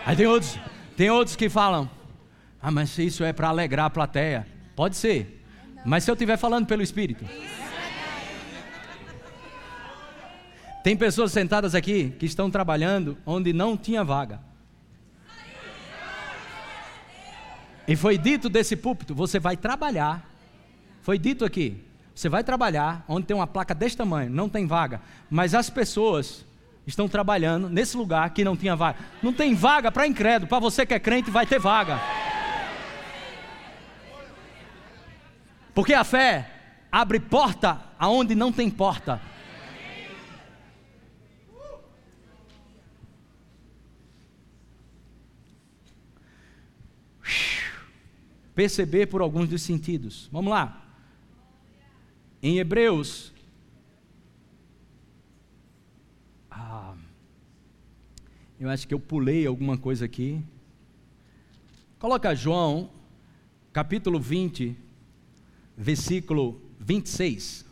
[0.04, 0.58] Aí tem outros,
[0.96, 1.88] tem outros que falam:
[2.60, 4.46] Ah, mas isso é para alegrar a plateia.
[4.74, 5.44] Pode ser,
[5.84, 7.24] mas se eu estiver falando pelo Espírito.
[10.82, 14.40] Tem pessoas sentadas aqui que estão trabalhando onde não tinha vaga.
[17.86, 20.30] E foi dito desse púlpito: você vai trabalhar
[21.02, 21.82] foi dito aqui:
[22.14, 26.44] você vai trabalhar onde tem uma placa desse tamanho, não tem vaga, mas as pessoas
[26.90, 28.98] estão trabalhando nesse lugar que não tinha vaga.
[29.22, 32.00] Não tem vaga para incrédulo, para você que é crente vai ter vaga.
[35.74, 36.50] Porque a fé
[36.90, 39.20] abre porta aonde não tem porta.
[48.54, 50.28] Perceber por alguns dos sentidos.
[50.30, 50.84] Vamos lá.
[52.42, 53.32] Em Hebreus
[58.60, 60.44] eu acho que eu pulei alguma coisa aqui.
[61.98, 62.90] Coloca João,
[63.72, 64.76] capítulo 20,
[65.74, 67.64] versículo 26.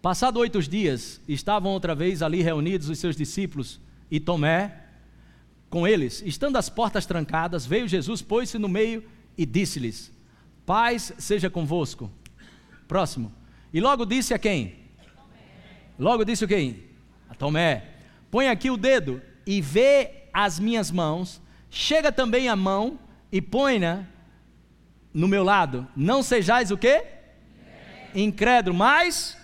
[0.00, 4.84] Passado oito dias, estavam outra vez ali reunidos os seus discípulos e Tomé
[5.68, 6.22] com eles.
[6.24, 9.02] Estando as portas trancadas, veio Jesus, pôs-se no meio
[9.36, 10.12] e disse-lhes:
[10.64, 12.08] Paz seja convosco.
[12.86, 13.32] Próximo.
[13.72, 14.76] E logo disse a quem?
[15.98, 16.84] Logo disse o quem?
[17.28, 17.93] A Tomé.
[18.34, 21.40] Põe aqui o dedo e vê as minhas mãos.
[21.70, 22.98] Chega também a mão
[23.30, 24.08] e põe-na
[25.12, 25.86] no meu lado.
[25.94, 27.04] Não sejais o quê?
[28.12, 29.38] Incrédulo, mas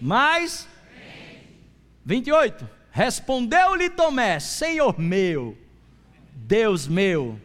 [0.00, 0.68] mais
[2.04, 2.70] 28.
[2.92, 5.58] Respondeu-lhe Tomé: Senhor meu,
[6.32, 7.40] Deus meu.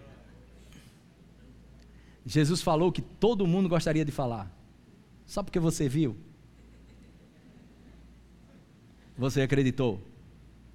[2.23, 4.47] Jesus falou que todo mundo gostaria de falar.
[5.25, 6.15] Só porque você viu.
[9.17, 9.99] Você acreditou.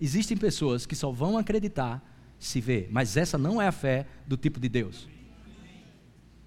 [0.04, 2.04] Existem pessoas que só vão acreditar
[2.36, 5.08] se ver, mas essa não é a fé do tipo de Deus.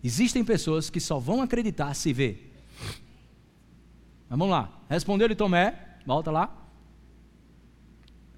[0.04, 2.54] Existem pessoas que só vão acreditar se ver.
[4.30, 4.84] Vamos lá.
[4.90, 6.54] Respondeu-lhe Tomé, volta lá.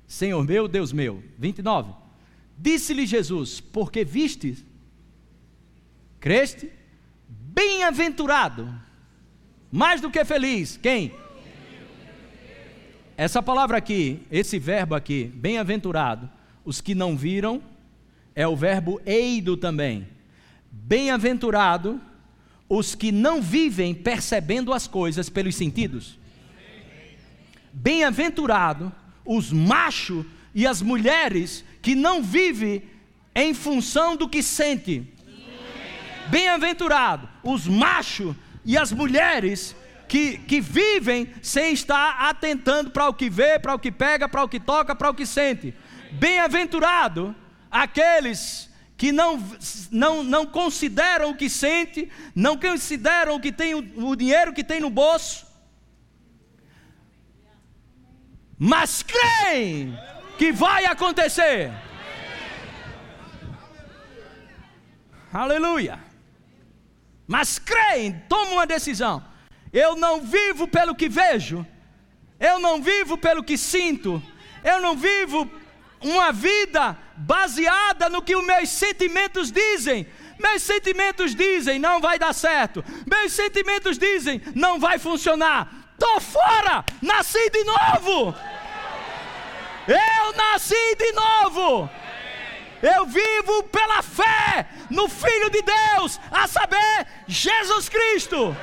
[0.05, 1.23] Senhor meu, Deus meu.
[1.35, 1.95] 29.
[2.55, 4.63] Disse-lhe Jesus: Porque viste,
[6.19, 6.71] creste,
[7.27, 8.71] bem-aventurado,
[9.71, 10.77] mais do que feliz.
[10.77, 11.11] Quem?
[13.17, 16.29] Essa palavra aqui, esse verbo aqui, bem-aventurado,
[16.63, 17.63] os que não viram,
[18.35, 20.07] é o verbo eido também.
[20.71, 21.99] Bem-aventurado
[22.69, 26.19] os que não vivem percebendo as coisas pelos sentidos.
[27.73, 28.93] Bem-aventurado
[29.25, 32.83] os machos e as mulheres que não vivem
[33.33, 35.11] em função do que sente.
[36.29, 39.75] Bem-aventurado os machos e as mulheres
[40.07, 44.43] que, que vivem sem estar atentando para o que vê, para o que pega, para
[44.43, 45.73] o que toca, para o que sente.
[46.11, 47.35] Bem-aventurado
[47.69, 49.41] aqueles que não,
[49.91, 54.63] não, não consideram o que sente, não consideram o que tem o, o dinheiro que
[54.63, 55.45] tem no bolso,
[58.57, 59.97] mas creem
[60.37, 61.71] que vai acontecer.
[65.31, 65.99] Aleluia.
[67.27, 69.23] Mas creem, tomam uma decisão.
[69.71, 71.65] Eu não vivo pelo que vejo,
[72.39, 74.21] eu não vivo pelo que sinto,
[74.63, 75.49] eu não vivo
[76.01, 80.07] uma vida baseada no que os meus sentimentos dizem.
[80.39, 82.83] Meus sentimentos dizem não vai dar certo.
[83.09, 85.69] Meus sentimentos dizem não vai funcionar.
[85.97, 88.35] Tô fora, nasci de novo.
[89.87, 91.89] Eu nasci de novo.
[92.81, 98.55] Eu vivo pela fé no Filho de Deus, a saber, Jesus Cristo.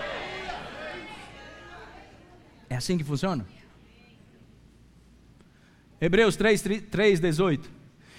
[2.74, 3.46] É assim que funciona?
[6.00, 6.60] Hebreus 3,
[6.90, 7.70] 3, 18.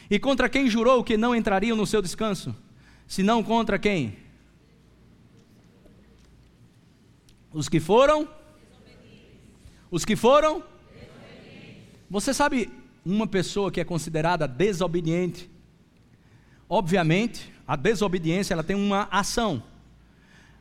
[0.09, 2.55] E contra quem jurou que não entrariam no seu descanso?
[3.05, 4.15] Senão contra quem?
[7.51, 8.29] Os que foram?
[9.91, 10.63] Os que foram?
[12.09, 12.71] Você sabe
[13.05, 15.49] uma pessoa que é considerada desobediente?
[16.69, 19.61] Obviamente, a desobediência ela tem uma ação,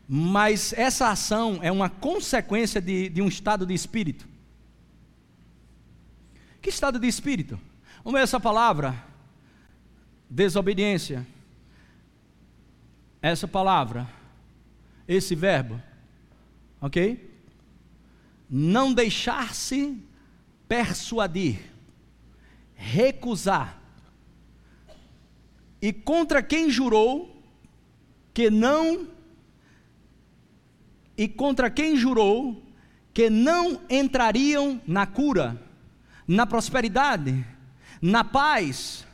[0.08, 4.28] mas essa ação é uma consequência de, de um estado de espírito.
[6.60, 7.58] Que estado de espírito?
[8.02, 8.94] Vamos ver essa palavra.
[10.28, 11.26] Desobediência.
[13.20, 14.08] Essa palavra.
[15.08, 15.80] Esse verbo.
[16.80, 17.30] Ok?
[18.48, 19.98] Não deixar-se
[20.68, 21.60] persuadir.
[22.74, 23.80] Recusar.
[25.80, 27.42] E contra quem jurou
[28.32, 29.13] que não.
[31.16, 32.62] E contra quem jurou
[33.12, 35.60] que não entrariam na cura
[36.26, 37.44] na prosperidade,
[38.00, 39.06] na paz,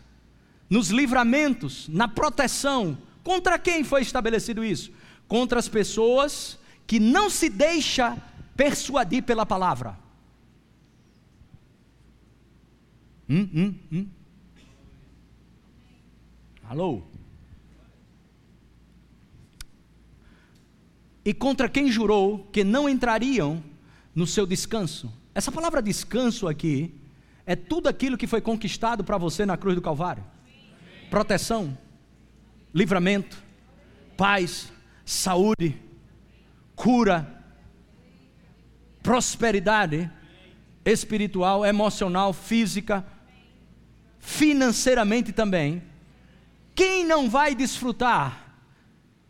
[0.68, 2.96] nos livramentos, na proteção.
[3.22, 4.92] Contra quem foi estabelecido isso?
[5.28, 8.16] Contra as pessoas que não se deixa
[8.56, 9.98] persuadir pela palavra.
[13.28, 14.08] Hum, hum, hum.
[16.68, 17.02] Alô?
[21.30, 23.62] E contra quem jurou que não entrariam
[24.12, 25.12] no seu descanso.
[25.32, 26.92] Essa palavra descanso aqui
[27.46, 30.24] é tudo aquilo que foi conquistado para você na cruz do Calvário:
[31.08, 31.78] proteção,
[32.74, 33.40] livramento,
[34.16, 34.72] paz,
[35.04, 35.80] saúde,
[36.74, 37.44] cura,
[39.00, 40.10] prosperidade
[40.84, 43.06] espiritual, emocional, física,
[44.18, 45.80] financeiramente também.
[46.74, 48.52] Quem não vai desfrutar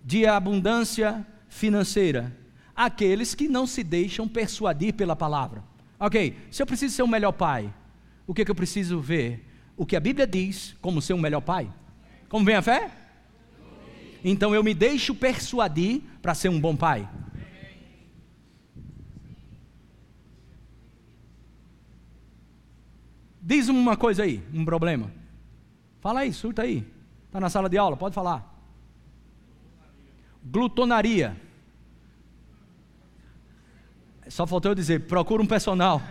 [0.03, 2.34] de abundância financeira?
[2.74, 5.62] Aqueles que não se deixam persuadir pela palavra.
[5.98, 7.70] Ok, se eu preciso ser um melhor pai,
[8.26, 9.46] o que, é que eu preciso ver?
[9.76, 11.70] O que a Bíblia diz como ser um melhor pai?
[12.28, 12.90] Como vem a fé?
[14.24, 17.09] Então eu me deixo persuadir para ser um bom pai.
[23.42, 25.11] Diz uma coisa aí, um problema.
[26.01, 26.86] Fala aí, surta aí.
[27.26, 28.59] Está na sala de aula, pode falar.
[30.51, 31.36] Glutonaria.
[34.28, 36.03] Só faltou eu dizer, procura um personal.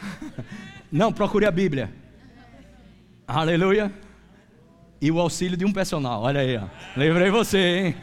[0.90, 1.92] Não, procure a Bíblia.
[3.26, 3.92] Aleluia.
[5.00, 6.22] E o auxílio de um personal.
[6.22, 6.66] Olha aí, ó.
[6.96, 7.94] Lembrei você, hein?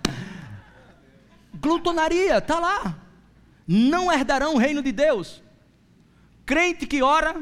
[1.58, 2.94] Glutonaria, tá lá.
[3.66, 5.42] Não herdarão o reino de Deus.
[6.44, 7.40] Crente que ora,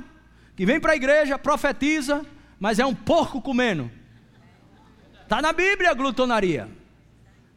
[0.54, 2.24] que vem para a igreja, profetiza,
[2.58, 3.90] mas é um porco comendo.
[5.26, 6.70] Está na Bíblia glutonaria.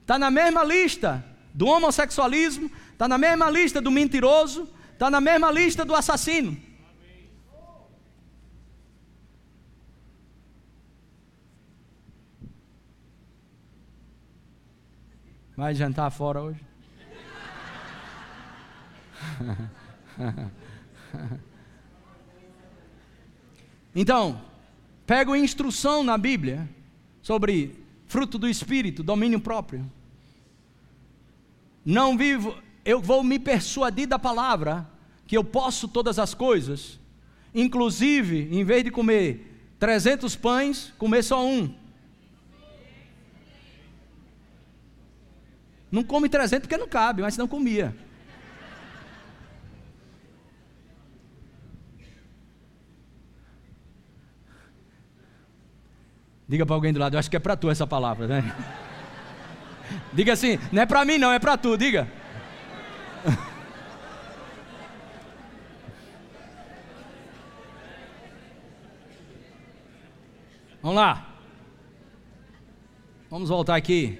[0.01, 5.51] Está na mesma lista do homossexualismo, está na mesma lista do mentiroso, está na mesma
[5.51, 6.57] lista do assassino.
[15.55, 16.65] Vai jantar fora hoje?
[23.93, 24.41] então,
[25.05, 26.67] pego instrução na Bíblia
[27.29, 27.75] sobre
[28.07, 29.85] fruto do espírito, domínio próprio.
[31.85, 34.89] Não vivo, eu vou me persuadir da palavra
[35.27, 36.99] que eu posso todas as coisas,
[37.53, 41.71] inclusive, em vez de comer 300 pães, comer só um.
[45.91, 47.95] Não come 300 porque não cabe, mas não comia.
[56.49, 58.55] Diga para alguém do lado, eu acho que é para tu essa palavra, né?
[60.11, 62.11] Diga assim, não é para mim não, é para tu, diga.
[70.81, 71.35] Vamos lá.
[73.29, 74.19] Vamos voltar aqui.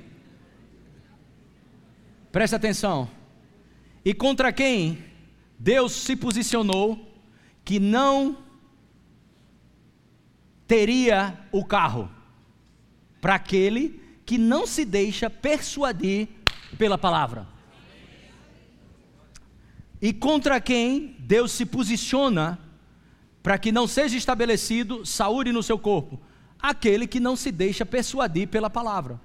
[2.32, 3.10] Presta atenção.
[4.06, 5.04] E contra quem
[5.58, 7.12] Deus se posicionou
[7.66, 8.38] que não
[10.68, 12.18] teria o carro?
[13.22, 16.28] Para aquele que não se deixa persuadir
[16.78, 17.47] pela palavra.
[20.01, 22.57] E contra quem Deus se posiciona
[23.43, 26.20] para que não seja estabelecido saúde no seu corpo?
[26.61, 29.20] Aquele que não se deixa persuadir pela palavra.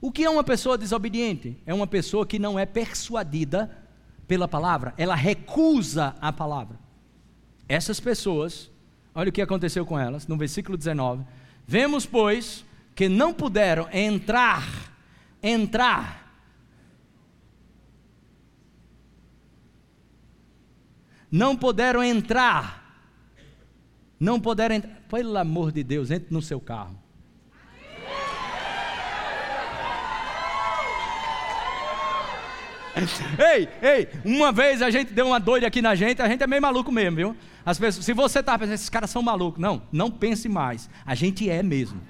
[0.00, 1.56] O que é uma pessoa desobediente?
[1.64, 3.84] É uma pessoa que não é persuadida
[4.28, 6.78] pela palavra, ela recusa a palavra.
[7.68, 8.70] Essas pessoas,
[9.14, 11.24] olha o que aconteceu com elas, no versículo 19:
[11.66, 14.66] Vemos, pois, que não puderam entrar,
[15.42, 16.24] entrar,
[21.30, 23.08] não puderam entrar,
[24.18, 27.03] não puderam entrar, pelo amor de Deus, entre no seu carro.
[33.38, 36.46] ei, ei, uma vez a gente deu uma doida aqui na gente, a gente é
[36.46, 37.36] meio maluco mesmo, viu?
[37.66, 41.14] As pessoas, se você está pensando, esses caras são malucos, não, não pense mais, a
[41.14, 42.00] gente é mesmo.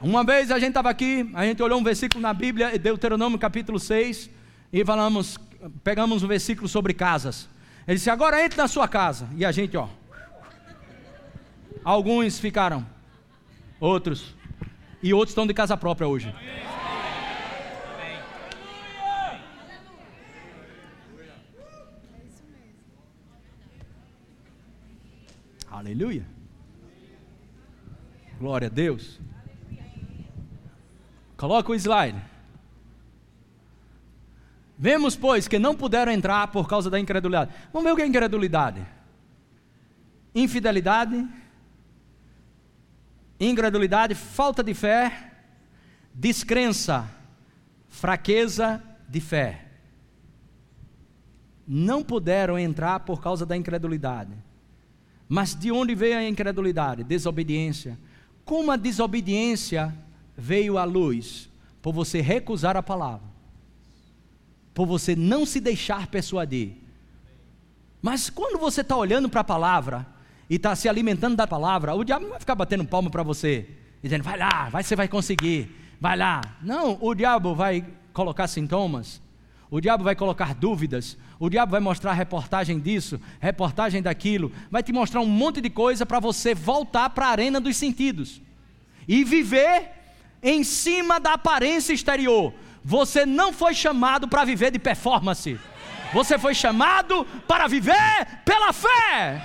[0.00, 3.78] Uma vez a gente estava aqui, a gente olhou um versículo na Bíblia, Deuteronômio capítulo
[3.78, 4.30] 6,
[4.72, 5.38] e falamos,
[5.82, 7.48] pegamos um versículo sobre casas.
[7.86, 9.28] Ele disse: Agora entre na sua casa.
[9.36, 9.88] E a gente, ó.
[11.84, 12.84] Alguns ficaram,
[13.78, 14.34] outros,
[15.00, 16.34] e outros estão de casa própria hoje.
[25.76, 26.24] Aleluia.
[28.38, 29.20] Glória a Deus.
[31.36, 32.18] Coloca o slide.
[34.78, 37.52] Vemos, pois, que não puderam entrar por causa da incredulidade.
[37.74, 38.86] Vamos ver o que é incredulidade:
[40.34, 41.28] infidelidade,
[43.38, 45.30] incredulidade, falta de fé,
[46.14, 47.06] descrença,
[47.90, 49.66] fraqueza de fé.
[51.68, 54.45] Não puderam entrar por causa da incredulidade.
[55.28, 57.02] Mas de onde veio a incredulidade?
[57.02, 57.98] Desobediência.
[58.44, 59.94] Como a desobediência
[60.36, 61.48] veio à luz?
[61.82, 63.26] Por você recusar a palavra,
[64.74, 66.72] por você não se deixar persuadir.
[68.02, 70.06] Mas quando você está olhando para a palavra
[70.50, 73.68] e está se alimentando da palavra, o diabo não vai ficar batendo palma para você,
[74.02, 75.70] dizendo, vai lá, vai, você vai conseguir,
[76.00, 76.40] vai lá.
[76.62, 79.20] Não, o diabo vai colocar sintomas.
[79.70, 84.92] O diabo vai colocar dúvidas, o diabo vai mostrar reportagem disso, reportagem daquilo, vai te
[84.92, 88.40] mostrar um monte de coisa para você voltar para a arena dos sentidos
[89.08, 89.90] e viver
[90.40, 92.54] em cima da aparência exterior.
[92.84, 95.58] Você não foi chamado para viver de performance.
[96.12, 99.42] Você foi chamado para viver pela fé.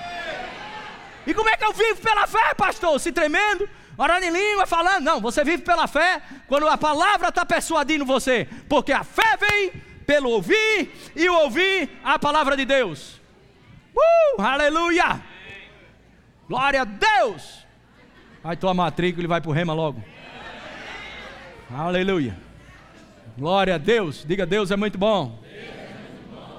[1.26, 3.00] E como é que eu vivo pela fé, pastor?
[3.00, 3.68] Se tremendo,
[3.98, 5.04] orando em língua, falando.
[5.04, 8.48] Não, você vive pela fé quando a palavra está persuadindo você.
[8.70, 13.22] Porque a fé vem pelo ouvir e ouvir a palavra de Deus.
[13.96, 15.22] Uh, aleluia!
[16.50, 17.66] Glória a Deus!
[18.44, 20.04] Vai tua matrícula e vai para o rema logo.
[21.74, 22.38] Aleluia.
[23.38, 24.26] Glória a Deus.
[24.28, 25.42] Diga, Deus é muito bom.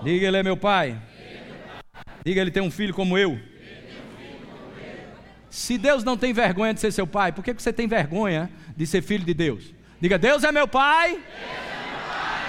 [0.03, 0.99] Diga, Ele é meu Pai.
[2.25, 3.39] Diga, Ele tem um filho como eu.
[5.51, 8.87] Se Deus não tem vergonha de ser seu pai, por que você tem vergonha de
[8.87, 9.75] ser filho de Deus?
[10.01, 11.21] Diga, Deus é meu pai,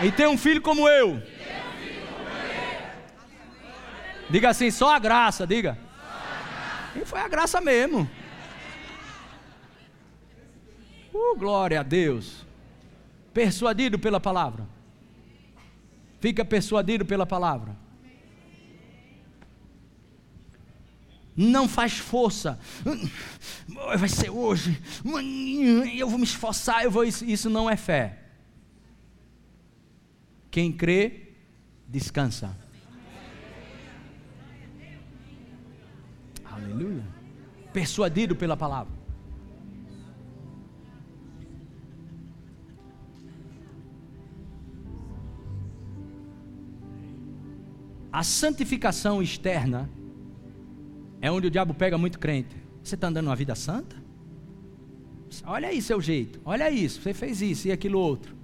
[0.04, 1.22] e tem um filho como eu.
[4.30, 5.78] Diga assim, só a graça, diga.
[6.96, 8.10] E foi a graça mesmo.
[11.14, 12.46] Uh, glória a Deus.
[13.34, 14.68] Persuadido pela palavra.
[16.20, 17.76] Fica persuadido pela palavra.
[21.36, 22.60] Não faz força.
[23.98, 24.80] Vai ser hoje.
[25.96, 26.84] Eu vou me esforçar.
[26.84, 27.04] Eu vou.
[27.04, 28.23] Isso não é fé.
[30.54, 31.32] Quem crê,
[31.88, 32.56] descansa.
[36.46, 37.04] Aleluia.
[37.74, 38.94] Persuadido pela palavra.
[48.12, 49.90] A santificação externa
[51.20, 52.56] é onde o diabo pega muito crente.
[52.84, 53.96] Você está andando uma vida santa?
[55.48, 58.43] Olha aí seu jeito, olha isso, você fez isso e aquilo outro.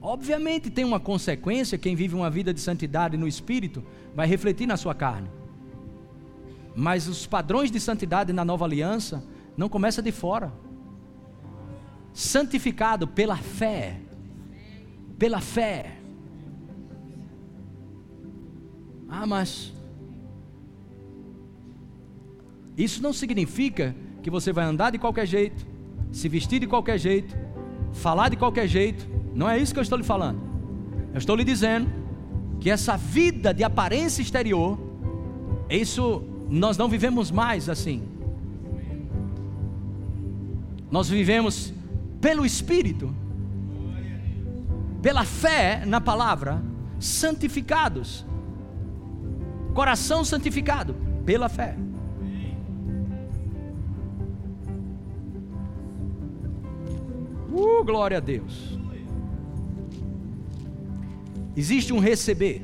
[0.00, 3.84] Obviamente tem uma consequência, quem vive uma vida de santidade no espírito
[4.14, 5.28] vai refletir na sua carne.
[6.74, 9.22] Mas os padrões de santidade na nova aliança
[9.56, 10.52] não começa de fora.
[12.14, 14.00] Santificado pela fé.
[15.18, 15.96] Pela fé.
[19.08, 19.72] Ah, mas
[22.76, 25.66] isso não significa que você vai andar de qualquer jeito,
[26.10, 27.36] se vestir de qualquer jeito,
[27.92, 29.19] falar de qualquer jeito.
[29.34, 30.40] Não é isso que eu estou lhe falando.
[31.12, 31.88] Eu estou lhe dizendo
[32.60, 34.78] que essa vida de aparência exterior,
[35.68, 38.02] isso nós não vivemos mais assim.
[40.90, 41.72] Nós vivemos
[42.20, 43.14] pelo Espírito,
[45.00, 46.62] pela fé na palavra,
[46.98, 48.26] santificados
[49.70, 51.76] coração santificado pela fé.
[57.52, 58.79] Uh, glória a Deus.
[61.60, 62.62] Existe um receber.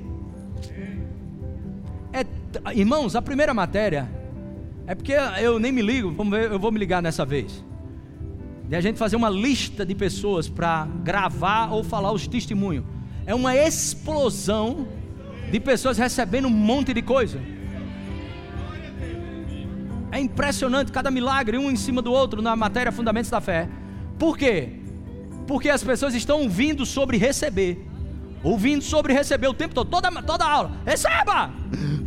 [2.15, 2.25] É,
[2.75, 4.09] irmãos, a primeira matéria
[4.87, 7.63] é porque eu nem me ligo, ver, eu vou me ligar nessa vez.
[8.67, 12.87] De a gente fazer uma lista de pessoas para gravar ou falar os testemunhos.
[13.27, 14.89] É uma explosão
[15.53, 17.39] de pessoas recebendo um monte de coisa.
[20.11, 23.69] É impressionante cada milagre, um em cima do outro, na matéria Fundamentos da Fé.
[24.19, 24.71] Por quê?
[25.47, 27.86] Porque as pessoas estão ouvindo sobre receber.
[28.47, 31.51] Ouvindo sobre receber o tempo todo, toda, toda aula, receba!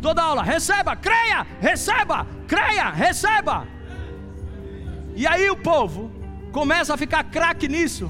[0.02, 3.68] Toda aula, receba, creia, receba, creia, receba.
[5.18, 6.10] E aí o povo
[6.54, 8.10] começa a ficar craque nisso.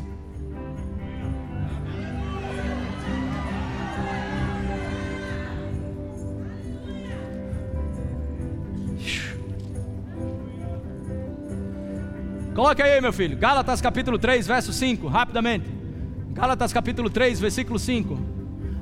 [12.53, 13.35] Coloque aí, meu filho.
[13.35, 15.78] Gálatas capítulo 3, verso 5, rapidamente.
[16.39, 18.17] Gálatas capítulo 3, versículo 5.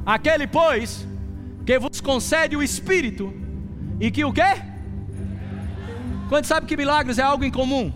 [0.06, 1.08] Aquele, pois,
[1.66, 3.34] que vos concede o Espírito,
[4.00, 4.62] e que o quê?
[6.30, 7.92] Quantos sabem que milagres é algo incomum?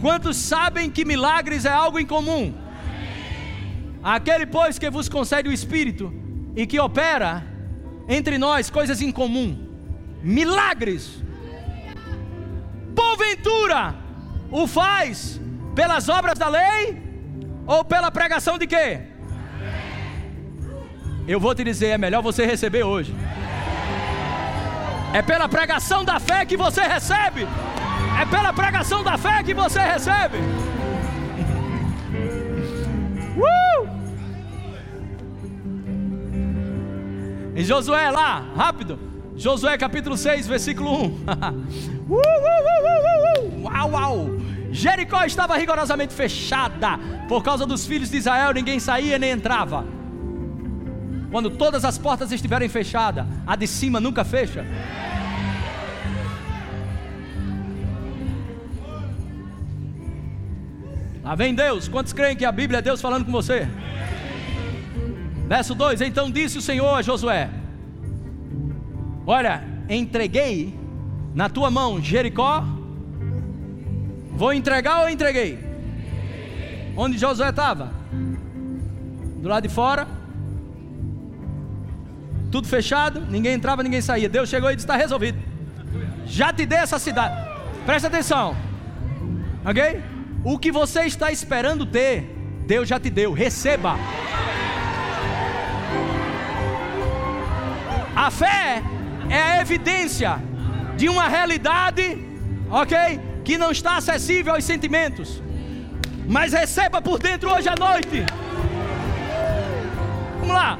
[0.00, 2.52] Quantos sabem que milagres é algo incomum?
[4.02, 6.12] Aquele, pois, que vos concede o Espírito
[6.56, 7.46] e que opera
[8.08, 9.56] entre nós coisas incomum,
[10.24, 11.22] milagres,
[12.96, 13.94] porventura,
[14.50, 15.40] o faz
[15.76, 17.07] pelas obras da lei
[17.68, 19.00] ou pela pregação de quê?
[21.28, 23.14] Eu vou te dizer, é melhor você receber hoje.
[25.12, 27.46] É pela pregação da fé que você recebe.
[28.18, 30.38] É pela pregação da fé que você recebe.
[33.36, 33.88] Uh!
[37.54, 38.98] Em Josué lá, rápido.
[39.36, 41.04] Josué capítulo 6, versículo 1.
[41.04, 42.20] uh, uh,
[43.38, 44.37] uh, uau, uau.
[44.78, 46.98] Jericó estava rigorosamente fechada.
[47.28, 49.84] Por causa dos filhos de Israel, ninguém saía nem entrava.
[51.32, 54.64] quando todas as portas estiverem fechadas, a de cima nunca fecha?
[61.24, 61.88] Lá vem Deus.
[61.88, 63.68] Quantos creem que a Bíblia é Deus falando com você?
[65.48, 67.50] Verso 2: Então disse o Senhor a Josué:
[69.26, 70.72] Olha, entreguei
[71.34, 72.77] na tua mão Jericó.
[74.38, 75.58] Vou entregar ou entreguei?
[76.96, 77.90] Onde Josué estava?
[79.42, 80.06] Do lado de fora.
[82.48, 84.28] Tudo fechado, ninguém entrava, ninguém saía.
[84.28, 85.36] Deus chegou e disse: Está resolvido.
[86.24, 87.34] Já te dei essa cidade.
[87.84, 88.56] Presta atenção.
[89.64, 90.00] Ok?
[90.44, 92.32] O que você está esperando ter,
[92.64, 93.32] Deus já te deu.
[93.32, 93.96] Receba.
[98.14, 98.84] A fé
[99.28, 100.40] é a evidência
[100.96, 102.24] de uma realidade,
[102.70, 103.27] ok?
[103.48, 105.42] Que não está acessível aos sentimentos.
[106.28, 108.22] Mas receba por dentro hoje à noite.
[110.38, 110.78] Vamos lá.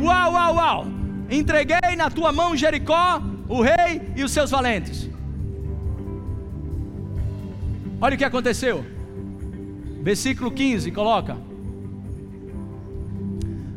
[0.00, 0.86] Uau, uau, uau.
[1.30, 5.08] Entreguei na tua mão Jericó, o rei e os seus valentes.
[8.00, 8.84] Olha o que aconteceu.
[10.02, 11.36] Versículo 15, coloca.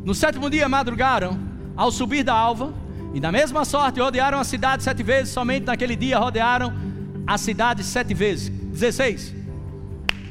[0.04, 1.38] No sétimo dia madrugaram,
[1.76, 2.74] ao subir da alva,
[3.14, 6.90] e da mesma sorte rodearam a cidade sete vezes, somente naquele dia rodearam
[7.30, 8.48] a cidade sete vezes.
[8.48, 9.32] 16.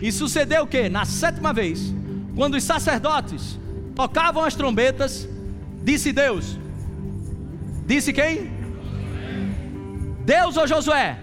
[0.01, 1.93] E sucedeu que, na sétima vez,
[2.35, 3.57] quando os sacerdotes
[3.95, 5.27] tocavam as trombetas,
[5.81, 6.59] disse Deus:
[7.85, 8.51] Disse quem?
[10.25, 11.17] Deus ou Josué?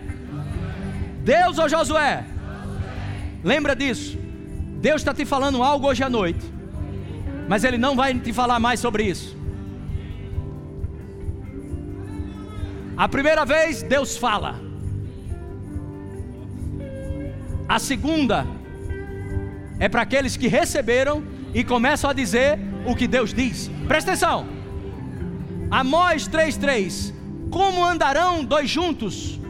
[1.22, 2.24] Deus ou Josué?
[3.44, 4.16] Lembra disso.
[4.80, 6.44] Deus está te falando algo hoje à noite,
[7.46, 9.36] mas Ele não vai te falar mais sobre isso.
[12.96, 14.65] A primeira vez, Deus fala.
[17.68, 18.46] A segunda
[19.78, 23.70] é para aqueles que receberam e começam a dizer o que Deus diz.
[23.86, 24.46] Presta atenção.
[25.70, 27.12] Amós 3:3.
[27.50, 29.40] Como andarão dois juntos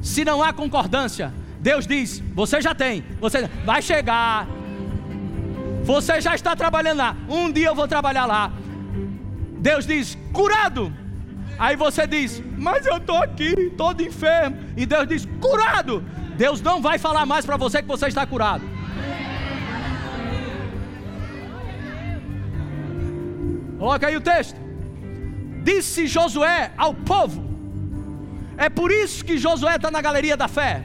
[0.00, 1.32] se não há concordância?
[1.60, 4.46] Deus diz: Você já tem, você vai chegar.
[5.84, 7.16] Você já está trabalhando lá.
[7.28, 8.52] Um dia eu vou trabalhar lá.
[9.58, 10.92] Deus diz: Curado
[11.58, 14.58] Aí você diz, mas eu estou aqui, todo enfermo.
[14.76, 16.04] E Deus diz, curado.
[16.36, 18.64] Deus não vai falar mais para você que você está curado.
[23.78, 24.56] Coloca aí o texto.
[25.62, 27.44] Disse Josué ao povo.
[28.56, 30.84] É por isso que Josué está na galeria da fé.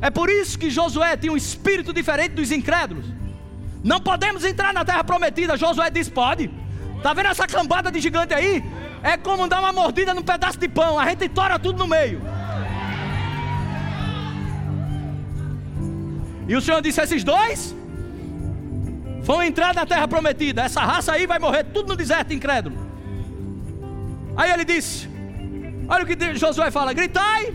[0.00, 3.06] É por isso que Josué tem um espírito diferente dos incrédulos.
[3.82, 5.56] Não podemos entrar na terra prometida.
[5.56, 6.50] Josué diz: pode.
[6.96, 8.62] Está vendo essa cambada de gigante aí?
[9.04, 12.22] é como dar uma mordida num pedaço de pão, a gente tora tudo no meio.
[16.48, 17.74] E o Senhor disse: esses dois
[19.22, 20.62] vão entrar na terra prometida.
[20.62, 22.76] Essa raça aí vai morrer tudo no deserto, incrédulo.
[24.36, 25.08] Aí ele disse:
[25.88, 27.54] Olha o que Josué fala: gritai,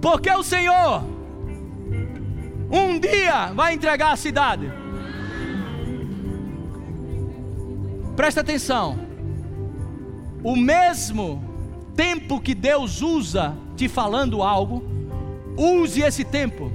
[0.00, 1.04] porque o Senhor
[2.70, 4.70] um dia vai entregar a cidade.
[8.16, 8.98] Presta atenção
[10.42, 11.42] o mesmo
[11.96, 14.84] tempo que Deus usa te falando algo,
[15.56, 16.70] use esse tempo.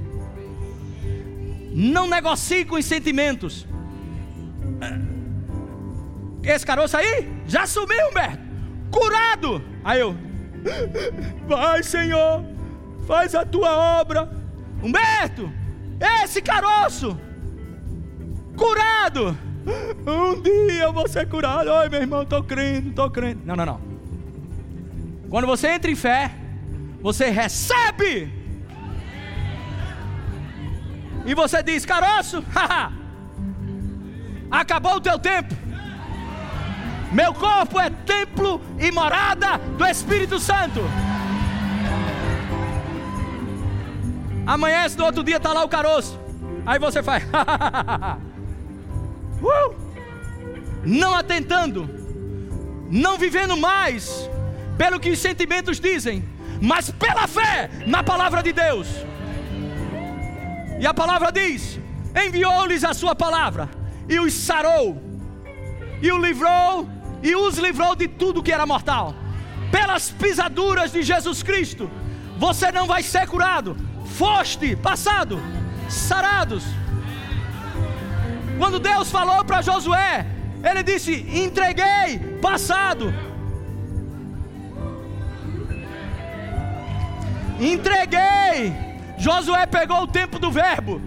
[1.72, 3.66] Não negocie com os sentimentos.
[6.42, 8.42] Esse caroço aí já sumiu, Humberto.
[8.90, 9.62] Curado.
[9.84, 10.16] Aí eu,
[11.46, 12.44] vai, Senhor,
[13.06, 14.30] faz a tua obra.
[14.82, 15.52] Humberto,
[16.22, 17.18] esse caroço,
[18.56, 19.36] curado.
[20.06, 21.70] Um dia eu vou ser curado.
[21.70, 23.42] Oi, meu irmão, estou crendo, estou crendo.
[23.44, 23.80] Não, não, não.
[25.28, 26.32] Quando você entra em fé,
[27.00, 28.39] você recebe.
[31.24, 32.44] E você diz, caroço,
[34.50, 35.54] acabou o teu tempo.
[37.12, 40.80] Meu corpo é templo e morada do Espírito Santo.
[44.46, 46.18] Amanhece no outro dia, está lá o caroço.
[46.64, 47.24] Aí você faz.
[49.42, 49.74] Uh!
[50.84, 51.88] Não atentando,
[52.90, 54.28] não vivendo mais
[54.76, 56.22] pelo que os sentimentos dizem,
[56.60, 58.86] mas pela fé na palavra de Deus.
[60.80, 61.78] E a palavra diz:
[62.26, 63.68] enviou-lhes a sua palavra
[64.08, 65.00] e os sarou,
[66.02, 66.88] e o livrou,
[67.22, 69.14] e os livrou de tudo que era mortal.
[69.70, 71.88] Pelas pisaduras de Jesus Cristo,
[72.36, 73.76] você não vai ser curado.
[74.04, 75.40] Foste, passado,
[75.88, 76.64] sarados
[78.60, 80.26] quando Deus falou para Josué,
[80.62, 83.10] ele disse: entreguei, passado.
[87.58, 88.89] Entreguei.
[89.20, 91.00] Josué pegou o tempo do verbo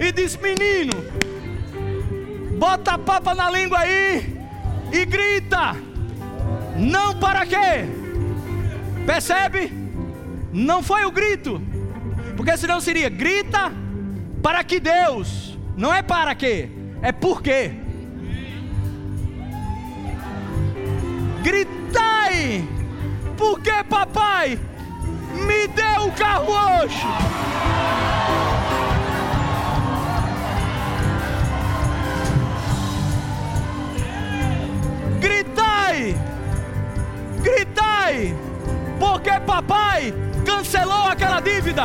[0.00, 0.92] e disse: Menino,
[2.58, 4.38] Bota a papa na língua aí
[4.92, 5.76] e grita.
[6.76, 7.84] Não para quê?
[9.04, 9.72] Percebe?
[10.52, 11.60] Não foi o grito.
[12.36, 13.72] Porque senão seria grita
[14.42, 15.58] para que Deus.
[15.76, 16.70] Não é para quê?
[17.02, 17.72] É por quê?
[21.42, 22.66] Gritai!
[23.36, 24.58] Porque papai
[25.34, 27.06] me deu o carro hoje.
[35.20, 36.16] Gritai!
[37.42, 38.36] Gritai!
[38.98, 40.14] Porque papai
[40.46, 41.84] cancelou aquela dívida.